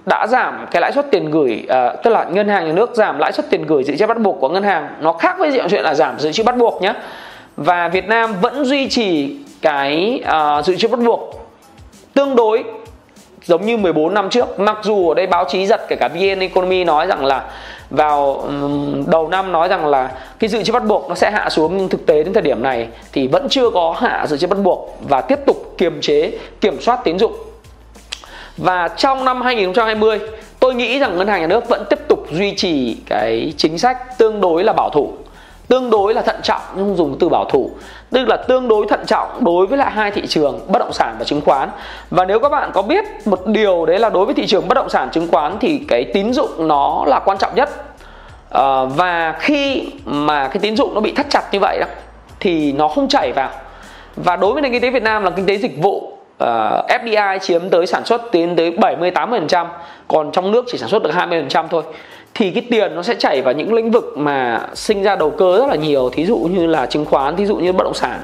[0.09, 3.19] đã giảm cái lãi suất tiền gửi uh, tức là ngân hàng nhà nước giảm
[3.19, 5.83] lãi suất tiền gửi dự trữ bắt buộc của ngân hàng nó khác với chuyện
[5.83, 6.95] là giảm dự trữ bắt buộc nhé
[7.57, 10.23] và Việt Nam vẫn duy trì cái
[10.59, 11.51] uh, dự trữ bắt buộc
[12.15, 12.65] tương đối
[13.45, 14.61] giống như 14 năm trước.
[14.61, 17.45] Mặc dù ở đây báo chí giật kể cả VN Economy nói rằng là
[17.91, 21.51] vào um, đầu năm nói rằng là cái dự trữ bắt buộc nó sẽ hạ
[21.51, 24.47] xuống nhưng thực tế đến thời điểm này thì vẫn chưa có hạ dự trữ
[24.47, 27.33] bắt buộc và tiếp tục kiềm chế kiểm soát tín dụng
[28.59, 30.21] và trong năm 2020
[30.61, 34.19] tôi nghĩ rằng ngân hàng nhà nước vẫn tiếp tục duy trì cái chính sách
[34.19, 35.13] tương đối là bảo thủ
[35.69, 37.71] tương đối là thận trọng nhưng dùng từ bảo thủ.
[38.11, 41.17] Tức là tương đối thận trọng đối với lại hai thị trường bất động sản
[41.19, 41.71] và chứng khoán.
[42.11, 44.75] Và nếu các bạn có biết một điều đấy là đối với thị trường bất
[44.75, 47.71] động sản chứng khoán thì cái tín dụng nó là quan trọng nhất.
[48.51, 51.87] À, và khi mà cái tín dụng nó bị thắt chặt như vậy đó
[52.41, 53.51] thì nó không chảy vào.
[54.17, 57.03] Và đối với nền kinh tế Việt Nam là kinh tế dịch vụ Ờ, uh,
[57.03, 59.67] FDI chiếm tới sản xuất tiến tới 78%
[60.09, 61.83] còn trong nước chỉ sản xuất được 20% thôi.
[62.35, 65.59] Thì cái tiền nó sẽ chảy vào những lĩnh vực mà sinh ra đầu cơ
[65.59, 68.21] rất là nhiều thí dụ như là chứng khoán thí dụ như bất động sản.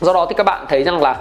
[0.00, 1.16] Do đó thì các bạn thấy rằng là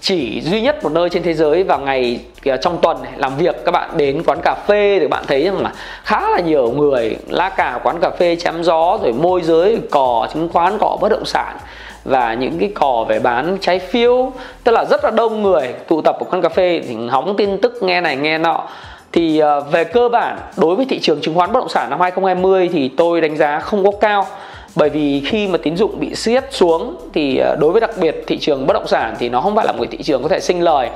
[0.00, 3.36] chỉ duy nhất một nơi trên thế giới vào ngày à, trong tuần này, làm
[3.36, 5.72] việc các bạn đến quán cà phê thì bạn thấy rằng là
[6.04, 10.28] khá là nhiều người la cả quán cà phê chém gió rồi môi giới cò
[10.34, 11.56] chứng khoán cò bất động sản
[12.04, 14.32] và những cái cò về bán trái phiếu,
[14.64, 17.58] tức là rất là đông người tụ tập ở quán cà phê thì hóng tin
[17.58, 18.68] tức nghe này, nghe nọ.
[19.12, 22.00] Thì ờ, về cơ bản, đối với thị trường chứng khoán bất động sản năm
[22.00, 24.26] 2020 thì tôi đánh giá không có cao.
[24.74, 28.24] Bởi vì khi mà tín dụng bị siết xuống thì ờ, đối với đặc biệt
[28.26, 30.40] thị trường bất động sản thì nó không phải là một thị trường có thể
[30.40, 30.90] sinh lời.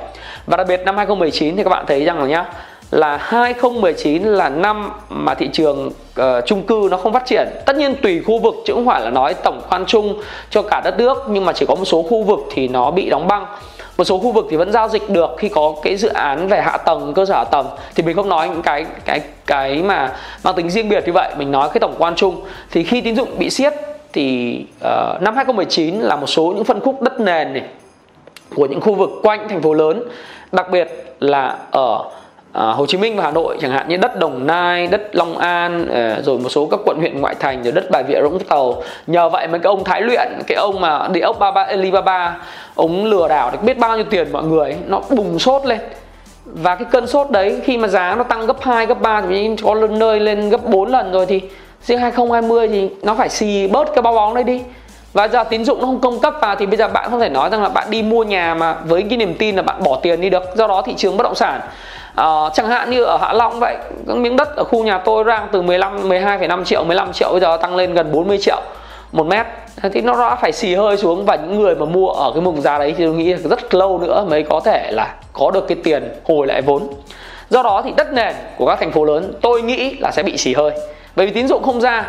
[0.45, 2.45] Và đặc biệt năm 2019 thì các bạn thấy rằng là nhá
[2.91, 7.47] là 2019 là năm mà thị trường uh, chung cư nó không phát triển.
[7.65, 10.81] Tất nhiên tùy khu vực chứ không phải là nói tổng quan chung cho cả
[10.83, 13.45] đất nước nhưng mà chỉ có một số khu vực thì nó bị đóng băng.
[13.97, 16.61] Một số khu vực thì vẫn giao dịch được khi có cái dự án về
[16.61, 17.67] hạ tầng cơ sở hạ tầng.
[17.95, 21.31] Thì mình không nói những cái cái cái mà mang tính riêng biệt như vậy
[21.37, 22.41] mình nói cái tổng quan chung.
[22.71, 23.73] Thì khi tín dụng bị siết
[24.13, 27.63] thì uh, năm 2019 là một số những phân khúc đất nền này
[28.55, 30.03] của những khu vực quanh thành phố lớn
[30.51, 32.03] đặc biệt là ở
[32.53, 35.37] À, Hồ Chí Minh và Hà Nội chẳng hạn như đất Đồng Nai, đất Long
[35.37, 38.39] An à, rồi một số các quận huyện ngoại thành rồi đất Bà Rịa Vũng
[38.39, 38.83] Tàu.
[39.07, 42.35] Nhờ vậy mà cái ông Thái Luyện, cái ông mà địa ốc Baba Alibaba,
[42.75, 45.79] ông lừa đảo được biết bao nhiêu tiền mọi người, nó bùng sốt lên.
[46.45, 49.49] Và cái cơn sốt đấy khi mà giá nó tăng gấp 2, gấp 3 thì
[49.63, 51.41] có nơi lên gấp 4 lần rồi thì
[51.81, 54.61] riêng 2020 thì nó phải xì bớt cái bao bóng đấy đi
[55.13, 57.29] và giờ tín dụng nó không cung cấp vào thì bây giờ bạn không thể
[57.29, 59.99] nói rằng là bạn đi mua nhà mà với cái niềm tin là bạn bỏ
[60.01, 61.61] tiền đi được do đó thị trường bất động sản
[62.17, 65.47] à, chẳng hạn như ở Hạ Long vậy miếng đất ở khu nhà tôi đang
[65.51, 68.61] từ 15 12,5 triệu 15 triệu bây giờ tăng lên gần 40 triệu
[69.11, 69.45] một mét.
[69.93, 72.61] Thì nó đã phải xì hơi xuống và những người mà mua ở cái mùng
[72.61, 75.67] giá đấy thì tôi nghĩ là rất lâu nữa mới có thể là có được
[75.67, 76.87] cái tiền hồi lại vốn.
[77.49, 80.37] Do đó thì đất nền của các thành phố lớn tôi nghĩ là sẽ bị
[80.37, 80.71] xì hơi.
[81.15, 82.05] Bởi vì tín dụng không ra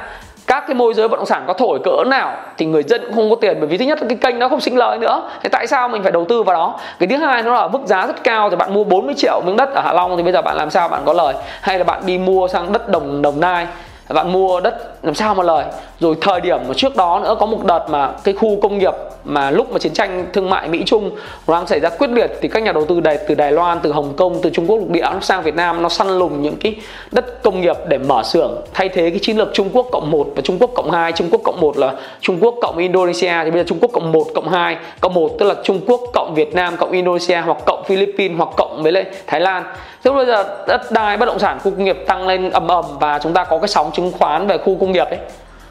[0.48, 3.14] các cái môi giới bất động sản có thổi cỡ nào thì người dân cũng
[3.14, 5.30] không có tiền, bởi vì thứ nhất là cái kênh nó không sinh lời nữa.
[5.42, 6.80] Thế tại sao mình phải đầu tư vào đó?
[6.98, 9.56] Cái thứ hai nó là mức giá rất cao, thì bạn mua 40 triệu miếng
[9.56, 11.34] đất ở Hạ Long thì bây giờ bạn làm sao bạn có lời?
[11.61, 13.66] Hay là bạn đi mua sang đất đồng đồng nai?
[14.14, 15.64] Bạn mua đất làm sao mà lời?
[16.00, 18.94] Rồi thời điểm mà trước đó nữa có một đợt mà cái khu công nghiệp
[19.24, 21.10] mà lúc mà chiến tranh thương mại Mỹ Trung
[21.46, 23.92] đang xảy ra quyết liệt thì các nhà đầu tư Đài, từ Đài Loan, từ
[23.92, 26.56] Hồng Kông, từ Trung Quốc lục địa nó sang Việt Nam nó săn lùng những
[26.56, 26.76] cái
[27.10, 28.60] đất công nghiệp để mở xưởng.
[28.74, 31.28] Thay thế cái chiến lược Trung Quốc cộng 1 và Trung Quốc cộng 2 Trung
[31.30, 34.24] Quốc cộng 1 là Trung Quốc cộng Indonesia thì bây giờ Trung Quốc cộng 1
[34.34, 37.84] cộng 2 cộng 1 tức là Trung Quốc cộng Việt Nam cộng Indonesia hoặc cộng
[37.84, 39.64] Philippines hoặc cộng với lại Thái Lan
[40.04, 42.84] thế bây giờ đất đai bất động sản khu công nghiệp tăng lên ầm ầm
[43.00, 45.18] và chúng ta có cái sóng chứng khoán về khu công nghiệp ấy.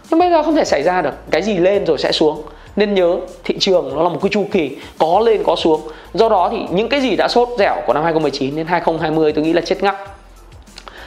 [0.09, 1.13] Nhưng bây giờ không thể xảy ra được.
[1.31, 2.41] Cái gì lên rồi sẽ xuống.
[2.75, 5.81] Nên nhớ, thị trường nó là một cái chu kỳ, có lên có xuống.
[6.13, 9.43] Do đó thì những cái gì đã sốt dẻo của năm 2019 đến 2020 tôi
[9.43, 9.95] nghĩ là chết ngắt.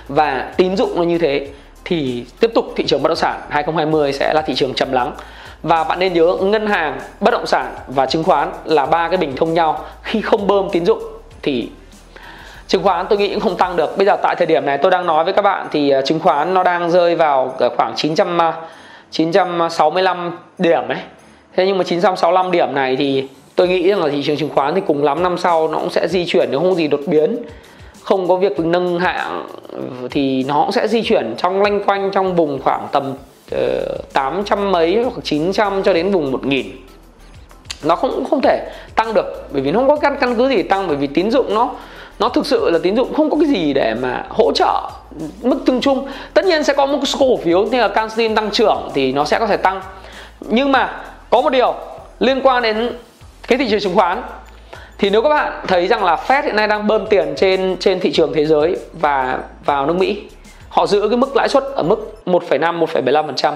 [0.09, 1.48] Và tín dụng nó như thế
[1.85, 5.12] thì tiếp tục thị trường bất động sản 2020 sẽ là thị trường trầm lắng.
[5.62, 9.16] Và bạn nên nhớ, ngân hàng, bất động sản và chứng khoán là ba cái
[9.16, 9.85] bình thông nhau.
[10.02, 11.02] Khi không bơm tín dụng
[11.42, 11.68] thì
[12.70, 13.96] chứng khoán tôi nghĩ cũng không tăng được.
[13.96, 16.20] Bây giờ tại thời điểm này tôi đang nói với các bạn thì à, chứng
[16.20, 18.38] khoán nó đang rơi vào khoảng 900
[19.11, 20.98] 965 à, điểm ấy.
[21.56, 24.74] Thế nhưng mà 965 điểm này thì tôi nghĩ rằng là thị trường chứng khoán
[24.74, 27.37] thì cùng lắm năm sau nó cũng sẽ di chuyển nếu không gì đột biến
[28.02, 29.46] không có việc nâng hạng
[30.11, 33.14] thì nó cũng sẽ di chuyển trong lanh quanh trong vùng khoảng tầm
[33.50, 36.66] ờ, uh, 800 mấy hoặc 900 cho đến vùng 1000
[37.83, 40.62] nó không không thể tăng được bởi vì nó không có căn căn cứ gì
[40.62, 41.70] tăng bởi vì tín dụng nó
[42.20, 44.90] nó thực sự là tín dụng không có cái gì để mà hỗ trợ
[45.42, 46.09] mức tương chung.
[46.35, 49.24] Tất nhiên sẽ có một số cổ phiếu như là Canxin tăng trưởng thì nó
[49.24, 49.80] sẽ có thể tăng.
[50.40, 51.74] Nhưng mà có một điều
[52.20, 52.92] liên quan đến
[53.48, 54.22] cái thị trường chứng khoán.
[54.98, 58.00] Thì nếu các bạn thấy rằng là Fed hiện nay đang bơm tiền trên trên
[58.00, 60.22] thị trường thế giới và vào nước Mỹ
[60.68, 63.52] họ giữ cái mức lãi suất ở mức 1,5 1,75%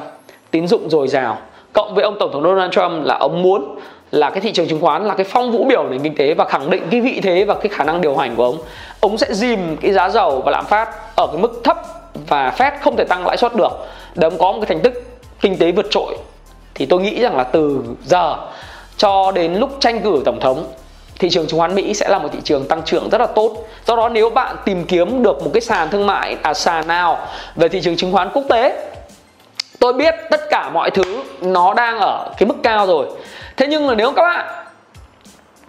[0.50, 1.38] tín dụng dồi dào.
[1.72, 3.78] Cộng với ông tổng thống Donald Trump là ông muốn
[4.14, 6.44] là cái thị trường chứng khoán, là cái phong vũ biểu nền kinh tế và
[6.44, 8.58] khẳng định cái vị thế và cái khả năng điều hành của ông.
[9.00, 11.76] Ông sẽ dìm cái giá dầu và lạm phát ở cái mức thấp
[12.28, 13.86] và Fed không thể tăng lãi suất được.
[14.14, 15.06] Để ông có một cái thành tích
[15.40, 16.16] kinh tế vượt trội.
[16.74, 18.36] Thì tôi nghĩ rằng là từ giờ
[18.96, 20.64] cho đến lúc tranh cử tổng thống,
[21.18, 23.66] thị trường chứng khoán Mỹ sẽ là một thị trường tăng trưởng rất là tốt.
[23.86, 27.18] Do đó nếu bạn tìm kiếm được một cái sàn thương mại à sàn nào
[27.56, 28.86] về thị trường chứng khoán quốc tế,
[29.78, 33.06] tôi biết tất cả mọi thứ nó đang ở cái mức cao rồi.
[33.56, 34.46] Thế nhưng mà nếu các bạn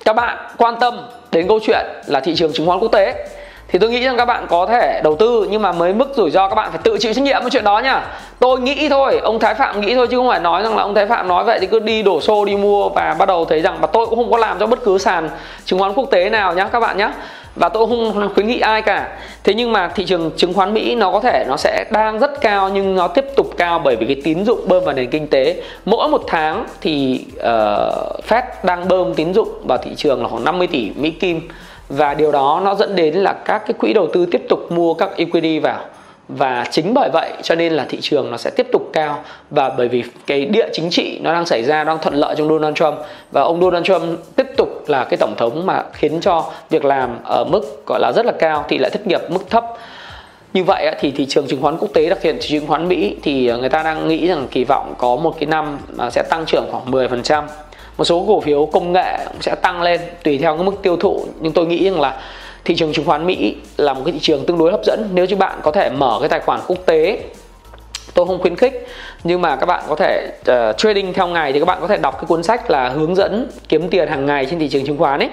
[0.06, 1.00] các bạn quan tâm
[1.32, 3.28] đến câu chuyện là thị trường chứng khoán quốc tế,
[3.68, 6.32] thì tôi nghĩ rằng các bạn có thể đầu tư, nhưng mà mới mức rủi
[6.32, 8.02] ro các bạn phải tự chịu trách nhiệm với chuyện đó nhá
[8.40, 10.96] tôi nghĩ thôi, ông thái phạm nghĩ thôi chứ không phải nói rằng là ông
[10.96, 13.62] thái phạm nói vậy thì cứ đi đổ xô đi mua và bắt đầu thấy
[13.62, 15.30] rằng mà tôi cũng không có làm cho bất cứ sàn
[15.66, 17.10] chứng khoán quốc tế nào nhá các bạn nhé
[17.56, 19.18] và tôi không khuyến nghị ai cả.
[19.44, 22.42] Thế nhưng mà thị trường chứng khoán mỹ nó có thể nó sẽ đang rất
[22.42, 25.28] cao nhưng nó tiếp tục cao bởi vì cái tín dụng bơm vào nền kinh
[25.28, 25.62] tế.
[25.86, 30.44] Mỗi một tháng thì uh, fed đang bơm tín dụng vào thị trường là khoảng
[30.44, 31.42] 50 tỷ mỹ kim.
[31.90, 34.94] Và điều đó nó dẫn đến là các cái quỹ đầu tư tiếp tục mua
[34.94, 35.80] các equity vào
[36.28, 39.24] và chính bởi vậy cho nên là thị trường nó sẽ tiếp tục cao.
[39.50, 42.50] Và bởi vì cái địa chính trị nó đang xảy ra, đang thuận lợi trong
[42.50, 42.96] Donald Trump.
[43.32, 47.20] Và ông Donald Trump tiếp tục là cái tổng thống mà khiến cho việc làm
[47.24, 49.66] ở mức gọi là rất là cao thì lại thất nghiệp mức thấp.
[50.54, 52.88] Như vậy thì thị trường chứng khoán quốc tế, đặc biệt thị trường chứng khoán
[52.88, 55.80] Mỹ, thì ờ, người ta đang nghĩ rằng kỳ vọng có một cái năm
[56.12, 57.44] sẽ tăng trưởng khoảng 10%
[57.98, 60.98] một số cổ phiếu công nghệ cũng sẽ tăng lên tùy theo cái mức tiêu
[60.98, 61.26] thụ.
[61.40, 62.22] Nhưng tôi nghĩ rằng là
[62.66, 65.10] thị trường chứng khoán Mỹ là một cái thị trường tương đối hấp dẫn.
[65.14, 67.20] Nếu như bạn có thể mở cái tài khoản quốc tế
[68.14, 68.88] tôi không khuyến khích
[69.24, 71.98] nhưng mà các bạn có thể uh, trading theo ngày thì các bạn có thể
[71.98, 74.98] đọc cái cuốn sách là hướng dẫn kiếm tiền hàng ngày trên thị trường chứng
[74.98, 75.30] khoán ấy.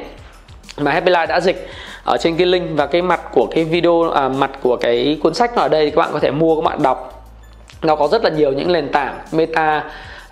[0.77, 1.69] Mà Happy Life đã dịch
[2.05, 5.35] ở trên cái link và cái mặt của cái video à, mặt của cái cuốn
[5.35, 7.29] sách ở đây thì các bạn có thể mua các bạn đọc.
[7.83, 9.85] Nó có rất là nhiều những nền tảng meta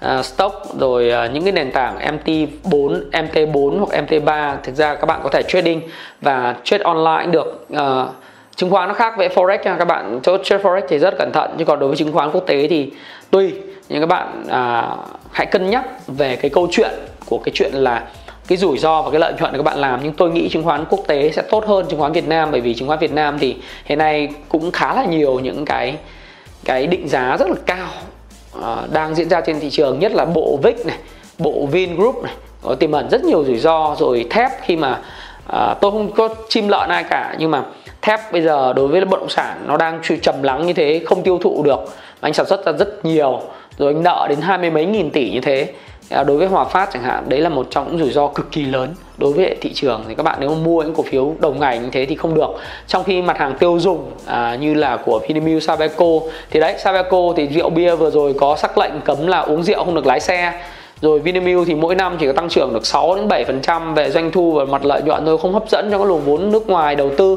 [0.04, 5.06] uh, stock rồi uh, những cái nền tảng MT4, MT4 hoặc MT3 thực ra các
[5.06, 5.80] bạn có thể trading
[6.20, 7.66] và trade online cũng được.
[7.72, 8.08] Uh,
[8.56, 9.76] chứng khoán nó khác với forex nha.
[9.78, 11.50] Các bạn chốt trade forex thì rất cẩn thận.
[11.56, 12.90] Nhưng còn đối với chứng khoán quốc tế thì
[13.30, 13.52] tùy.
[13.88, 14.98] Nhưng các bạn uh,
[15.32, 16.90] hãy cân nhắc về cái câu chuyện
[17.26, 18.02] của cái chuyện là
[18.48, 20.00] cái rủi ro và cái lợi nhuận các bạn làm.
[20.02, 22.60] Nhưng tôi nghĩ chứng khoán quốc tế sẽ tốt hơn chứng khoán Việt Nam bởi
[22.60, 25.96] vì chứng khoán Việt Nam thì hiện nay cũng khá là nhiều những cái
[26.64, 27.88] cái định giá rất là cao
[28.58, 30.98] uh, đang diễn ra trên thị trường nhất là bộ VIC này
[31.38, 32.32] bộ Vingroup này
[32.62, 34.98] có tiềm ẩn rất nhiều rủi ro rồi thép khi mà
[35.46, 37.62] à, tôi không có chim lợn ai cả nhưng mà
[38.02, 41.22] thép bây giờ đối với bất động sản nó đang trầm lắng như thế không
[41.22, 41.80] tiêu thụ được
[42.20, 43.40] anh sản xuất ra rất nhiều
[43.78, 45.72] rồi anh nợ đến hai mươi mấy nghìn tỷ như thế
[46.10, 48.64] đối với Hòa Phát chẳng hạn đấy là một trong những rủi ro cực kỳ
[48.64, 50.04] lớn đối với thị trường.
[50.08, 52.50] Thì các bạn nếu mua những cổ phiếu đồng ngành như thế thì không được.
[52.86, 56.06] Trong khi mặt hàng tiêu dùng à, như là của Vinamilk, Sabeco
[56.50, 59.84] thì đấy Sabeco thì rượu bia vừa rồi có sắc lệnh cấm là uống rượu
[59.84, 60.52] không được lái xe.
[61.00, 64.30] Rồi Vinamilk thì mỗi năm chỉ có tăng trưởng được 6 đến 7% về doanh
[64.30, 66.96] thu và mặt lợi nhuận thôi không hấp dẫn cho các luồng vốn nước ngoài
[66.96, 67.36] đầu tư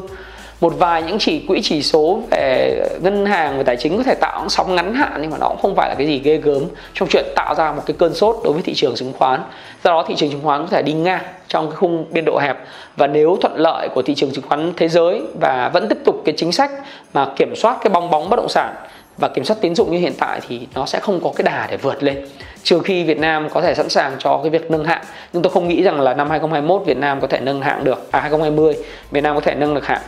[0.60, 4.14] một vài những chỉ quỹ chỉ số về ngân hàng, về tài chính có thể
[4.14, 6.62] tạo sóng ngắn hạn, nhưng mà nó cũng không phải là cái gì ghê gớm.
[6.94, 9.42] Trong chuyện tạo ra một cái cơn sốt đối với thị trường chứng khoán.
[9.84, 12.38] Do đó thị trường chứng khoán có thể đi ngang trong cái khung biên độ
[12.38, 12.56] hẹp.
[12.96, 16.22] Và nếu thuận lợi của thị trường chứng khoán thế giới và vẫn tiếp tục
[16.24, 16.70] cái chính sách
[17.14, 18.74] mà kiểm soát cái bong bóng bất động sản
[19.18, 21.66] và kiểm soát tín dụng như hiện tại thì nó sẽ không có cái đà
[21.70, 22.26] để vượt lên.
[22.62, 25.02] Trừ khi Việt Nam có thể sẵn sàng cho cái việc nâng hạng.
[25.32, 28.12] Nhưng tôi không nghĩ rằng là năm 2021 Việt Nam có thể nâng hạng được
[28.12, 28.76] à 2020
[29.10, 30.02] Việt Nam có thể nâng được hạng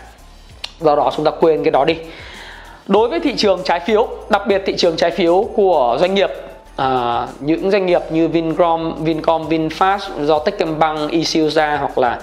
[0.80, 1.94] do đó chúng ta quên cái đó đi.
[2.86, 6.30] Đối với thị trường trái phiếu đặc biệt thị trường trái phiếu của doanh nghiệp
[6.76, 12.20] à, những doanh nghiệp như Vincom, Vincom, Vinfast do Techcombank issue hoặc là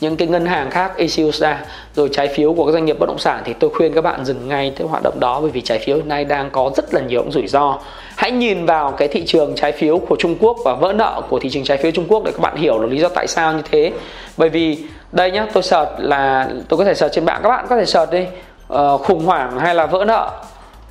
[0.00, 1.56] những cái ngân hàng khác issue
[1.94, 4.24] rồi trái phiếu của các doanh nghiệp bất động sản thì tôi khuyên các bạn
[4.24, 6.94] dừng ngay cái hoạt động đó bởi vì trái phiếu hiện nay đang có rất
[6.94, 7.78] là nhiều những rủi ro.
[8.16, 11.38] Hãy nhìn vào cái thị trường trái phiếu của Trung Quốc và vỡ nợ của
[11.38, 13.52] thị trường trái phiếu Trung Quốc để các bạn hiểu là lý do tại sao
[13.52, 13.92] như thế.
[14.36, 14.78] Bởi vì
[15.14, 17.40] đây nhá tôi search là tôi có thể search trên mạng.
[17.42, 18.26] Các bạn có thể search đi.
[18.72, 20.30] Uh, khủng hoảng hay là vỡ nợ?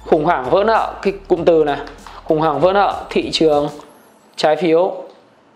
[0.06, 1.78] Khủng hoảng vỡ nợ cái cụm từ này.
[2.24, 3.70] Khủng hoảng vỡ nợ thị trường
[4.36, 4.96] trái phiếu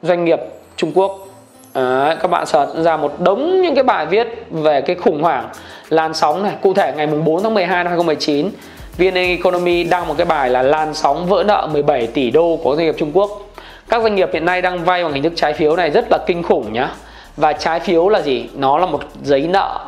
[0.02, 0.40] doanh nghiệp
[0.76, 1.28] Trung Quốc.
[1.74, 5.50] Đấy, các bạn search ra một đống những cái bài viết về cái khủng hoảng
[5.90, 6.54] làn sóng này.
[6.62, 8.50] Cụ thể ngày mùng 4 tháng 12 năm 2019
[8.98, 12.76] VN Economy đăng một cái bài là làn sóng vỡ nợ 17 tỷ đô của
[12.76, 13.42] doanh nghiệp Trung Quốc.
[13.90, 16.18] Các doanh nghiệp hiện nay đang vay bằng hình thức trái phiếu này rất là
[16.28, 16.90] kinh khủng nhá
[17.38, 18.50] và trái phiếu là gì?
[18.54, 19.80] Nó là một giấy nợ.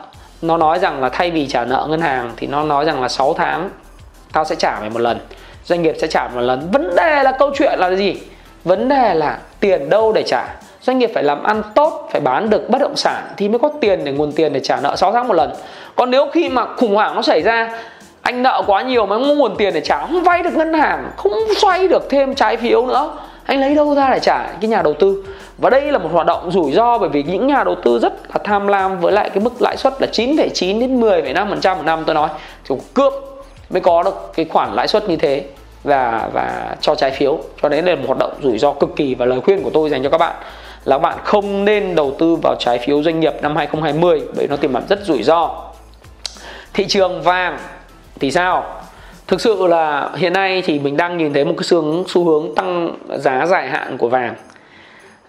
[0.42, 3.08] Nó nói rằng là thay vì trả nợ ngân hàng thì nó nói rằng là
[3.08, 3.70] 6 tháng
[4.34, 5.20] tao sẽ trả mày một lần.
[5.66, 6.70] Doanh nghiệp sẽ trả một lần.
[6.72, 8.16] Vấn đề là câu chuyện là gì?
[8.64, 10.56] Vấn đề là tiền đâu để trả?
[10.82, 13.70] Doanh nghiệp phải làm ăn tốt, phải bán được bất động sản thì mới có
[13.82, 15.52] tiền để, nguồn tiền để trả nợ 6 tháng một lần.
[15.96, 17.80] Còn nếu khi mà khủng hoảng nó xảy ra,
[18.22, 21.12] anh nợ quá nhiều mà không nguồn tiền để trả, không vay được ngân hàng,
[21.18, 24.48] không xoay được thêm trái phiếu nữa, anh lấy đâu ra để trả?
[24.62, 25.24] Cái nhà đầu tư
[25.62, 28.14] và đây là một hoạt động rủi ro bởi vì những nhà đầu tư rất
[28.30, 32.04] là tham lam với lại cái mức lãi suất là 9,9 đến 10,5% một năm
[32.06, 32.30] tôi nói.
[32.70, 33.14] Thì cướp
[33.70, 35.44] mới có được cái khoản lãi suất như thế
[35.84, 37.40] và và cho trái phiếu.
[37.62, 39.70] Cho nên đây là một hoạt động rủi ro cực kỳ và lời khuyên của
[39.74, 40.36] tôi dành cho các bạn
[40.86, 44.56] là bạn không nên đầu tư vào trái phiếu doanh nghiệp năm 2020 bởi nó
[44.56, 45.50] tiềm ẩn rất rủi ro.
[46.74, 47.58] Thị trường vàng
[48.20, 48.66] thì sao?
[49.28, 52.26] Thực sự là hiện nay thì mình đang nhìn thấy một cái xu hướng xu
[52.26, 54.36] hướng tăng giá dài hạn của vàng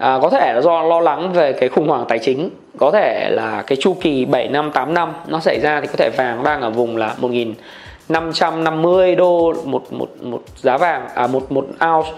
[0.00, 2.50] à, có thể là do lo lắng về cái khủng hoảng tài chính.
[2.78, 5.94] Có thể là cái chu kỳ 7 năm 8 năm nó xảy ra thì có
[5.96, 11.52] thể vàng đang ở vùng là 1.550 đô một một một giá vàng à một
[11.52, 12.10] một ounce.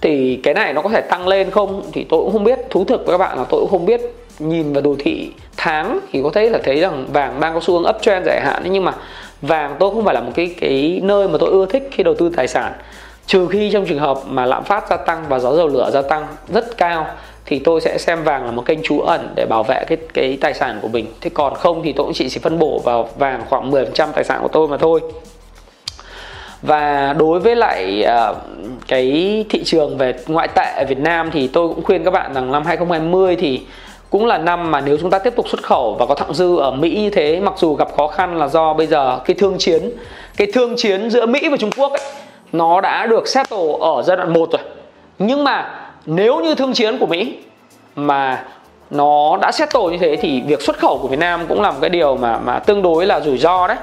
[0.00, 2.58] Thì cái này nó có thể tăng lên không thì tôi cũng không biết.
[2.70, 4.00] Thú thực với các bạn là tôi cũng không biết.
[4.38, 7.74] Nhìn vào đồ thị tháng thì có thể là thấy rằng vàng đang có xu
[7.74, 8.62] hướng uptrend dài hạn.
[8.70, 8.92] Nhưng mà
[9.42, 12.14] vàng tôi không phải là một cái cái nơi mà tôi ưa thích khi đầu
[12.14, 12.72] tư tài sản
[13.26, 16.02] trừ khi trong trường hợp mà lạm phát gia tăng và giá dầu lửa gia
[16.02, 17.06] tăng rất cao
[17.46, 20.38] thì tôi sẽ xem vàng là một kênh trú ẩn để bảo vệ cái cái
[20.40, 21.06] tài sản của mình.
[21.20, 24.24] Thế còn không thì tôi cũng chỉ chỉ phân bổ vào vàng khoảng 10% tài
[24.24, 25.00] sản của tôi mà thôi.
[26.62, 28.36] Và đối với lại uh,
[28.88, 32.34] cái thị trường về ngoại tệ ở Việt Nam thì tôi cũng khuyên các bạn
[32.34, 33.60] rằng năm 2020 thì
[34.10, 36.56] cũng là năm mà nếu chúng ta tiếp tục xuất khẩu và có thặng dư
[36.56, 39.56] ở Mỹ như thế mặc dù gặp khó khăn là do bây giờ cái thương
[39.58, 39.90] chiến
[40.36, 42.00] cái thương chiến giữa Mỹ và Trung Quốc ấy
[42.56, 44.62] nó đã được settle ở giai đoạn 1 rồi.
[45.18, 45.70] Nhưng mà
[46.06, 47.38] nếu như thương chiến của Mỹ
[47.96, 48.44] mà
[48.90, 51.78] nó đã settle như thế thì việc xuất khẩu của Việt Nam cũng là một
[51.80, 53.76] cái điều mà mà tương đối là rủi ro đấy.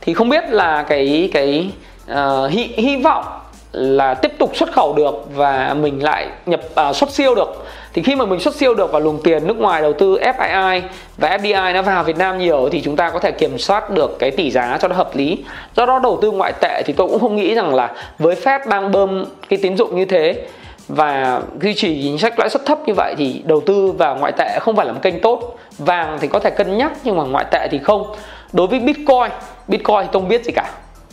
[0.00, 1.70] Thì không biết là cái cái
[2.12, 3.24] uh, hy, hy vọng
[3.72, 7.64] là tiếp tục xuất khẩu được và mình lại nhập à, xuất siêu được.
[7.92, 10.80] Thì khi mà mình xuất siêu được vào luồng tiền nước ngoài đầu tư FII
[11.16, 14.18] và FDI nó vào Việt Nam nhiều thì chúng ta có thể kiểm soát được
[14.18, 15.44] cái tỷ giá cho nó hợp lý.
[15.76, 18.68] Do đó đầu tư ngoại tệ thì tôi cũng không nghĩ rằng là với Fed
[18.68, 20.46] đang bơm cái tín dụng như thế
[20.88, 24.32] và duy trì chính sách lãi suất thấp như vậy thì đầu tư vào ngoại
[24.32, 25.58] tệ không phải là một kênh tốt.
[25.78, 28.14] Vàng thì có thể cân nhắc nhưng mà ngoại tệ thì không.
[28.52, 29.30] Đối với bitcoin
[29.68, 30.70] bitcoin thì không biết gì cả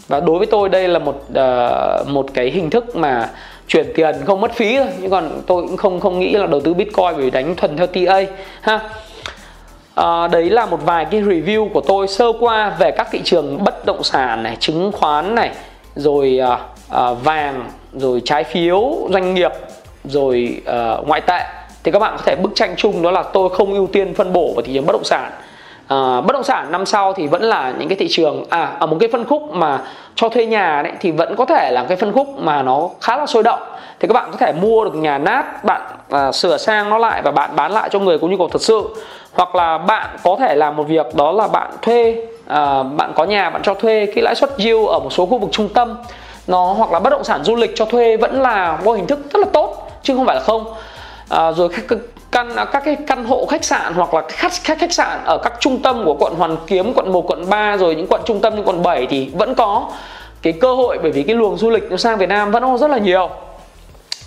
[0.09, 3.29] và đối với tôi đây là một uh, một cái hình thức mà
[3.67, 4.87] chuyển tiền không mất phí thôi.
[5.01, 7.87] Nhưng còn tôi cũng không không nghĩ là đầu tư bitcoin vì đánh thuần theo
[7.87, 8.21] TA
[8.61, 8.79] ha.
[9.95, 13.63] À, đấy là một vài cái review của tôi sơ qua về các thị trường
[13.63, 15.49] bất động sản này chứng khoán này
[15.95, 19.51] rồi à, à, vàng rồi trái phiếu doanh nghiệp
[20.03, 21.39] rồi à, ngoại tệ.
[21.83, 24.33] Thì các bạn có thể bức tranh chung đó là tôi không ưu tiên phân
[24.33, 25.31] bổ vào thị trường bất động sản
[25.89, 28.87] à, bất động sản năm sau thì vẫn là những cái thị trường à ở
[28.87, 29.79] một cái phân khúc mà
[30.15, 33.17] cho thuê nhà đấy thì vẫn có thể là cái phân khúc mà nó khá
[33.17, 33.59] là sôi động.
[33.99, 37.21] Thì các bạn có thể mua được nhà nát bạn à, sửa sang nó lại
[37.21, 38.89] và bạn bán lại cho người có nhu cầu thật sự.
[39.33, 43.23] Hoặc là bạn có thể làm một việc đó là bạn thuê à, bạn có
[43.23, 45.97] nhà bạn cho thuê cái lãi suất yield ở một số khu vực trung tâm.
[46.47, 49.19] Nó hoặc là bất động sản du lịch cho thuê vẫn là một hình thức
[49.33, 50.65] rất là tốt chứ không phải là không.
[51.29, 51.69] À, rồi
[52.31, 55.37] căn à, các cái căn hộ khách sạn hoặc là khách khách khách sạn ở
[55.43, 58.41] các trung tâm của quận Hoàn Kiếm, quận 1, quận 3 rồi những quận trung
[58.41, 59.89] tâm như quận 7 thì vẫn có
[60.41, 62.89] cái cơ hội bởi vì cái luồng du lịch nó sang Việt Nam vẫn rất
[62.89, 63.29] là nhiều.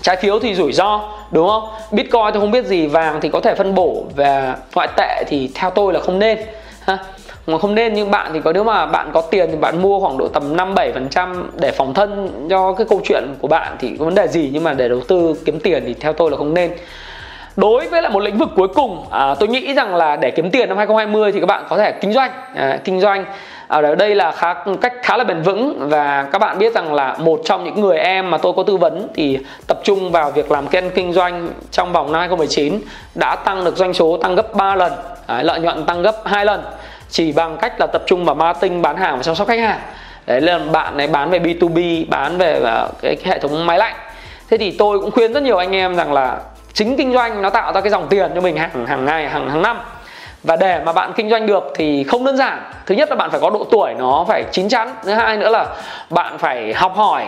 [0.03, 1.01] Trái phiếu thì rủi ro
[1.31, 1.69] đúng không?
[1.91, 5.51] Bitcoin tôi không biết gì vàng thì có thể phân bổ và ngoại tệ thì
[5.55, 6.39] theo tôi là không nên
[6.81, 6.99] ha?
[7.47, 10.01] Mà không nên nhưng bạn thì có nếu mà bạn có tiền thì bạn mua
[10.01, 13.49] khoảng độ tầm 5 7 phần trăm để phòng thân cho cái câu chuyện của
[13.49, 16.13] bạn thì có vấn đề gì nhưng mà để đầu tư kiếm tiền thì theo
[16.13, 16.73] tôi là không nên
[17.57, 20.51] đối với lại một lĩnh vực cuối cùng à, tôi nghĩ rằng là để kiếm
[20.51, 22.31] tiền năm 2020 thì các bạn có thể kinh doanh.
[22.55, 23.25] À, kinh doanh
[23.69, 25.89] à, ở đây là khá cách khá là bền vững.
[25.89, 28.77] Và các bạn biết rằng là một trong những người em mà tôi có tư
[28.77, 32.81] vấn thì tập trung vào việc làm kênh kinh doanh trong vòng năm 2019
[33.15, 34.93] đã tăng được doanh số tăng gấp 3 lần.
[35.27, 36.63] À, lợi nhuận tăng gấp 2 lần.
[37.09, 39.79] Chỉ bằng cách là tập trung vào marketing bán hàng và chăm sóc khách hàng.
[40.27, 43.95] Đấy là bạn này bán về B2B bán về à, cái hệ thống máy lạnh.
[44.51, 46.39] Thế thì tôi cũng khuyên rất nhiều anh em rằng là
[46.75, 49.51] chính kinh doanh nó tạo ra cái dòng tiền cho mình hàng hàng ngày hàng
[49.51, 49.81] hàng năm.
[50.43, 52.63] Và để mà bạn kinh doanh được thì không đơn giản.
[52.87, 54.95] Thứ nhất là bạn phải có độ tuổi nó phải chín chắn.
[55.05, 55.67] Thứ hai nữa là
[56.11, 57.25] bạn phải học hỏi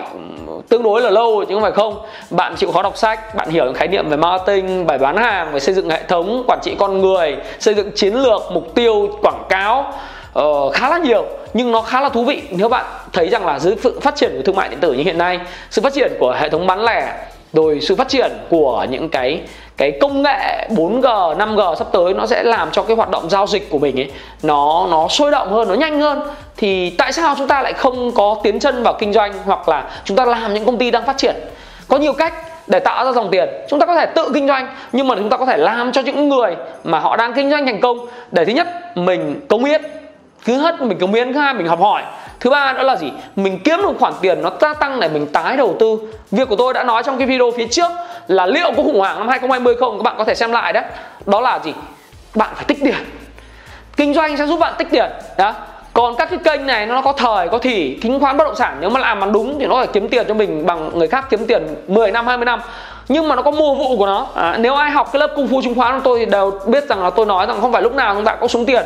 [0.69, 1.99] tương đối là lâu chứ không phải không.
[2.31, 5.53] Bạn chịu khó đọc sách bạn hiểu những khái niệm về marketing bài bán hàng
[5.53, 9.19] về xây dựng hệ thống quản trị con người xây dựng chiến lược mục tiêu
[9.23, 9.93] quảng cáo
[10.39, 11.25] uh, khá là nhiều.
[11.55, 14.33] Nhưng nó khá là thú vị nếu bạn thấy rằng là dưới sự phát triển
[14.37, 15.41] của thương mại điện tử như hiện nay
[15.71, 17.15] sự phát triển của hệ thống bán lẻ
[17.55, 19.41] rồi sự phát triển của những cái
[19.77, 23.47] cái công nghệ 4G, 5G sắp tới nó sẽ làm cho cái hoạt động giao
[23.47, 24.11] dịch của mình ấy
[24.43, 26.23] nó nó sôi động hơn, nó nhanh hơn.
[26.57, 29.91] Thì tại sao chúng ta lại không có tiến chân vào kinh doanh hoặc là
[30.05, 31.35] chúng ta làm những công ty đang phát triển?
[31.89, 32.35] Có nhiều cách
[32.67, 33.49] để tạo ra dòng tiền.
[33.69, 36.01] Chúng ta có thể tự kinh doanh nhưng mà chúng ta có thể làm cho
[36.01, 38.07] những người mà họ đang kinh doanh thành công.
[38.31, 39.83] Để thứ nhất mình công hiến.
[40.45, 41.33] Thứ hết mình cống hiến.
[41.33, 42.03] Thứ hai mình học hỏi
[42.45, 43.13] thứ ba nữa là gì?
[43.37, 45.99] Mình kiếm được khoản tiền nó gia tăng để mình tái đầu tư.
[46.31, 47.91] Việc của tôi đã nói trong cái video phía trước
[48.27, 49.99] là liệu có khủng hoảng năm 2020 không?
[49.99, 50.83] Các bạn có thể xem lại đấy.
[51.27, 51.73] Đó là gì?
[52.35, 52.95] Bạn phải tích tiền.
[53.97, 55.11] Kinh doanh sẽ giúp bạn tích tiền.
[55.39, 55.55] Đó.
[55.93, 58.77] Còn các cái kênh này nó có thời có thì chứng khoán bất động sản
[58.81, 61.27] nếu mà làm bằng đúng thì nó phải kiếm tiền cho mình bằng người khác
[61.31, 62.61] kiếm tiền 10 năm 20 năm.
[63.09, 64.27] Nhưng mà nó có mùa vụ của nó.
[64.35, 66.89] À, nếu ai học cái lớp công phu chứng khoán của tôi thì đều biết
[66.89, 68.85] rằng là tôi nói rằng không phải lúc nào chúng ta có súng tiền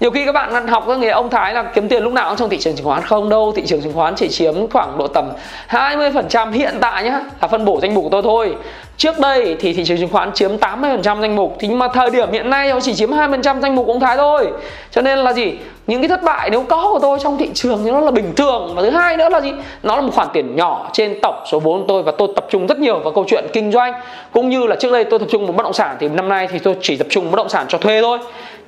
[0.00, 2.38] nhiều khi các bạn học các nghề ông Thái là kiếm tiền lúc nào cũng
[2.38, 3.02] trong thị trường chứng khoán.
[3.02, 5.32] Không đâu, thị trường chứng khoán chỉ chiếm khoảng độ tầm
[5.68, 8.56] 20% hiện tại nhá, là phân bổ danh mục của tôi thôi.
[8.96, 12.10] Trước đây thì thị trường chứng khoán chiếm 80% danh mục, Thì nhưng mà thời
[12.10, 14.48] điểm hiện nay nó chỉ chiếm 2% danh mục của ông Thái thôi.
[14.90, 15.54] Cho nên là gì?
[15.86, 18.34] Những cái thất bại nếu có của tôi trong thị trường thì nó là bình
[18.36, 18.72] thường.
[18.76, 19.52] Và thứ hai nữa là gì?
[19.82, 22.46] Nó là một khoản tiền nhỏ trên tổng số vốn của tôi Và tôi tập
[22.50, 23.92] trung rất nhiều vào câu chuyện kinh doanh.
[24.32, 26.48] Cũng như là trước đây tôi tập trung vào bất động sản Thì năm nay
[26.52, 28.18] thì tôi chỉ tập trung bất động sản cho thuê thôi.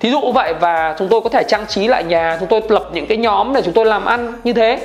[0.00, 2.88] Thí dụ vậy và chúng tôi có thể trang trí lại nhà, Chúng tôi lập
[2.92, 4.78] những cái nhóm để chúng tôi làm ăn như thế.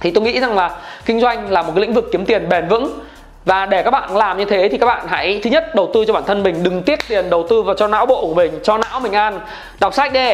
[0.00, 0.70] Thì tôi nghĩ rằng là
[1.04, 2.98] kinh doanh là một cái lĩnh vực kiếm tiền bền vững
[3.46, 6.04] và để các bạn làm như thế thì các bạn hãy thứ nhất đầu tư
[6.06, 8.58] cho bản thân mình, đừng tiếc tiền đầu tư vào cho não bộ của mình,
[8.62, 9.40] cho não mình ăn.
[9.80, 10.30] Đọc sách đi.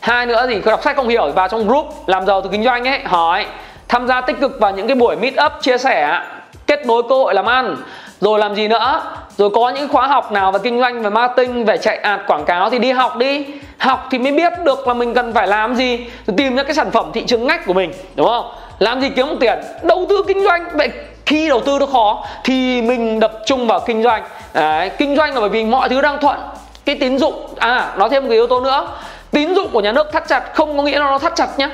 [0.00, 2.88] Hai nữa gì đọc sách không hiểu vào trong group làm giàu từ kinh doanh
[2.88, 3.46] ấy, hỏi,
[3.88, 6.20] tham gia tích cực vào những cái buổi meet up, chia sẻ,
[6.66, 7.76] kết nối cơ hội làm ăn.
[8.20, 9.02] Rồi làm gì nữa?
[9.36, 12.44] Rồi có những khóa học nào về kinh doanh, về marketing, về chạy ạt quảng
[12.44, 13.46] cáo thì đi học đi.
[13.78, 15.96] Học thì mới biết được là mình cần phải làm gì
[16.26, 18.50] rồi tìm những cái sản phẩm thị trường ngách của mình, đúng không?
[18.78, 19.58] Làm gì kiếm tiền?
[19.82, 20.68] Đầu tư kinh doanh.
[20.74, 20.90] Vậy
[21.26, 24.24] khi đầu tư nó khó thì mình tập trung vào kinh doanh.
[24.54, 26.38] Đấy, kinh doanh là bởi vì mọi thứ đang thuận.
[26.84, 28.88] Cái tín dụng à nói thêm một cái yếu tố nữa.
[29.30, 31.68] Tín dụng của nhà nước thắt chặt không có nghĩa là nó thắt chặt nhé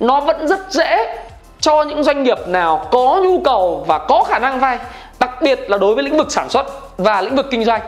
[0.00, 1.16] nó vẫn rất dễ
[1.60, 4.78] cho những doanh nghiệp nào có nhu cầu và có khả năng vay
[5.20, 6.66] đặc biệt là đối với lĩnh vực sản xuất
[6.98, 7.80] và lĩnh vực kinh doanh.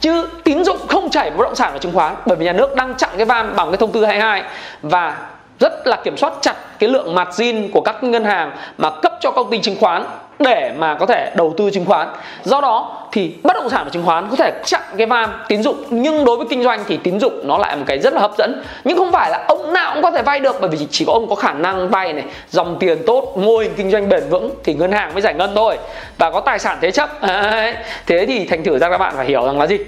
[0.00, 2.74] Chứ tín dụng không chảy bất động sản và chứng khoán bởi vì nhà nước
[2.76, 4.42] đang chặn cái van bằng cái thông tư 22
[4.82, 5.16] và
[5.60, 9.30] rất là kiểm soát chặt cái lượng margin của các ngân hàng mà cấp cho
[9.30, 10.04] công ty chứng khoán
[10.38, 12.08] để mà có thể đầu tư chứng khoán.
[12.44, 15.62] Do đó thì bất động sản và chứng khoán có thể chặn cái van tín
[15.62, 18.20] dụng, nhưng đối với kinh doanh thì tín dụng nó lại một cái rất là
[18.20, 18.62] hấp dẫn.
[18.84, 21.12] Nhưng không phải là ông nào cũng có thể vay được, bởi vì chỉ có
[21.12, 24.50] ông có khả năng vay này, dòng tiền tốt, mô hình kinh doanh bền vững
[24.64, 25.78] thì ngân hàng mới giải ngân thôi.
[26.18, 27.10] Và có tài sản thế chấp.
[28.06, 29.78] Thế thì thành thử ra các bạn phải hiểu rằng là gì?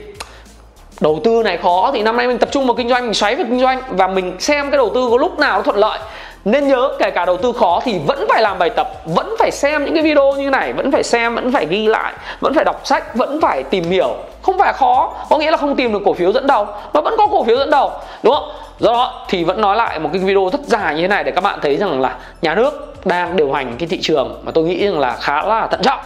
[1.01, 3.36] Đầu tư này khó thì năm nay mình tập trung vào kinh doanh, mình xoáy
[3.36, 5.98] vào kinh doanh và mình xem cái đầu tư có lúc nào nó thuận lợi.
[6.44, 9.51] Nên nhớ, kể cả đầu tư khó thì vẫn phải làm bài tập, vẫn phải
[9.51, 12.64] xem những cái video như này, vẫn phải xem, vẫn phải ghi lại, vẫn phải
[12.64, 14.16] đọc sách, vẫn phải tìm hiểu.
[14.42, 17.14] Không phải khó, có nghĩa là không tìm được cổ phiếu dẫn đầu, mà vẫn
[17.18, 17.92] có cổ phiếu dẫn đầu,
[18.22, 18.51] đúng không?
[18.78, 21.32] Do đó thì vẫn nói lại một cái video rất dài như thế này để
[21.32, 24.64] các bạn thấy rằng là nhà nước đang điều hành cái thị trường mà tôi
[24.64, 26.01] nghĩ rằng là khá là thận trọng.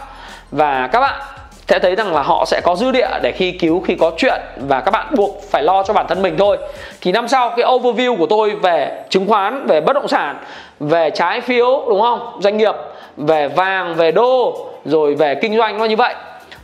[0.51, 1.21] Và các bạn
[1.67, 4.41] sẽ thấy rằng là họ sẽ có dư địa để khi cứu khi có chuyện
[4.57, 6.57] và các bạn buộc phải lo cho bản thân mình thôi.
[7.01, 10.37] Thì năm sau cái overview của tôi về chứng khoán về bất động sản
[10.79, 12.39] về trái phiếu đúng không?
[12.41, 12.75] Doanh nghiệp
[13.17, 16.13] về vàng về đô rồi về kinh doanh nó như vậy.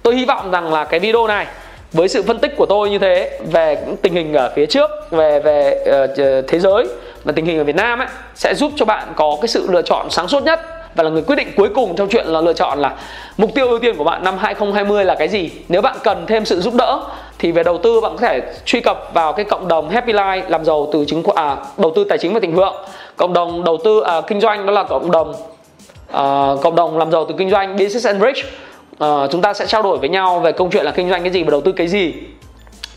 [0.03, 1.45] Tôi hy vọng rằng là cái video này
[1.91, 5.39] với sự phân tích của tôi như thế về tình hình ở phía trước về
[5.39, 6.87] về uh, thế giới
[7.23, 9.81] và tình hình ở Việt Nam ấy sẽ giúp cho bạn có cái sự lựa
[9.81, 10.59] chọn sáng suốt nhất
[10.95, 12.95] và là người quyết định cuối cùng trong chuyện là lựa chọn là
[13.37, 15.49] mục tiêu ưu tiên của bạn năm 2020 là cái gì.
[15.69, 17.03] Nếu bạn cần thêm sự giúp đỡ
[17.39, 20.41] thì về đầu tư bạn có thể truy cập vào cái cộng đồng Happy Life
[20.47, 22.75] làm giàu từ chứng khoán à, đầu tư tài chính và thịnh vượng.
[23.17, 25.33] Cộng đồng đầu tư à, kinh doanh đó là cộng đồng
[26.11, 28.45] à, cộng đồng làm giàu từ kinh doanh Business and Rich.
[28.99, 31.31] À, chúng ta sẽ trao đổi với nhau về câu chuyện là kinh doanh cái
[31.31, 32.13] gì và đầu tư cái gì.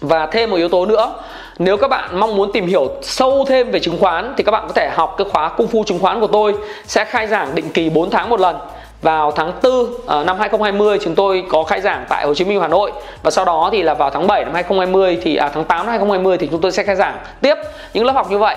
[0.00, 1.14] Và thêm một yếu tố nữa
[1.58, 4.64] nếu các bạn mong muốn tìm hiểu sâu thêm về chứng khoán thì các bạn
[4.66, 6.54] có thể học cái khóa Cung Phu chứng khoán của tôi
[6.86, 8.56] sẽ khai giảng định kỳ 4 tháng một lần.
[9.02, 9.72] Vào tháng 4
[10.06, 12.92] ờ, năm 2020 chúng tôi có khai giảng tại Hồ Chí Minh Hà Nội.
[13.22, 15.88] Và sau đó thì là vào tháng 7 năm 2020 thì à, tháng 8 năm
[15.88, 17.54] 2020 thì chúng tôi sẽ khai giảng tiếp
[17.94, 18.56] những lớp học như vậy.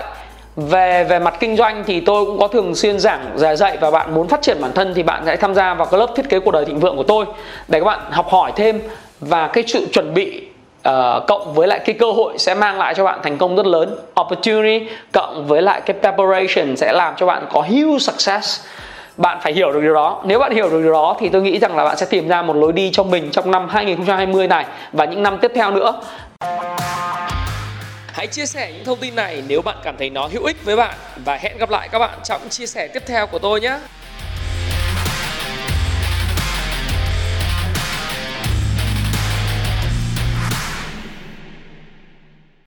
[0.56, 3.90] Về về mặt kinh doanh thì tôi cũng có thường xuyên giảng giải dạy và
[3.90, 6.28] bạn muốn phát triển bản thân thì bạn hãy tham gia vào cái lớp thiết
[6.28, 7.24] kế cuộc đời thịnh vượng của tôi
[7.68, 8.80] để các bạn học hỏi thêm.
[9.20, 10.47] Và cái sự chuẩn bị
[10.88, 13.66] uh, cộng với lại cái cơ hội sẽ mang lại cho bạn thành công rất
[13.66, 13.96] lớn.
[14.20, 18.60] Opportunity cộng với lại cái preparation sẽ làm cho bạn có huge success.
[19.16, 20.22] Bạn phải hiểu được điều đó.
[20.24, 22.42] Nếu bạn hiểu được điều đó thì tôi nghĩ rằng là bạn sẽ tìm ra
[22.42, 26.00] một lối đi cho mình trong năm 2020 này và những năm tiếp theo nữa.
[28.12, 30.76] Hãy chia sẻ những thông tin này nếu bạn cảm thấy nó hữu ích với
[30.76, 33.78] bạn và hẹn gặp lại các bạn trong chia sẻ tiếp theo của tôi nhé.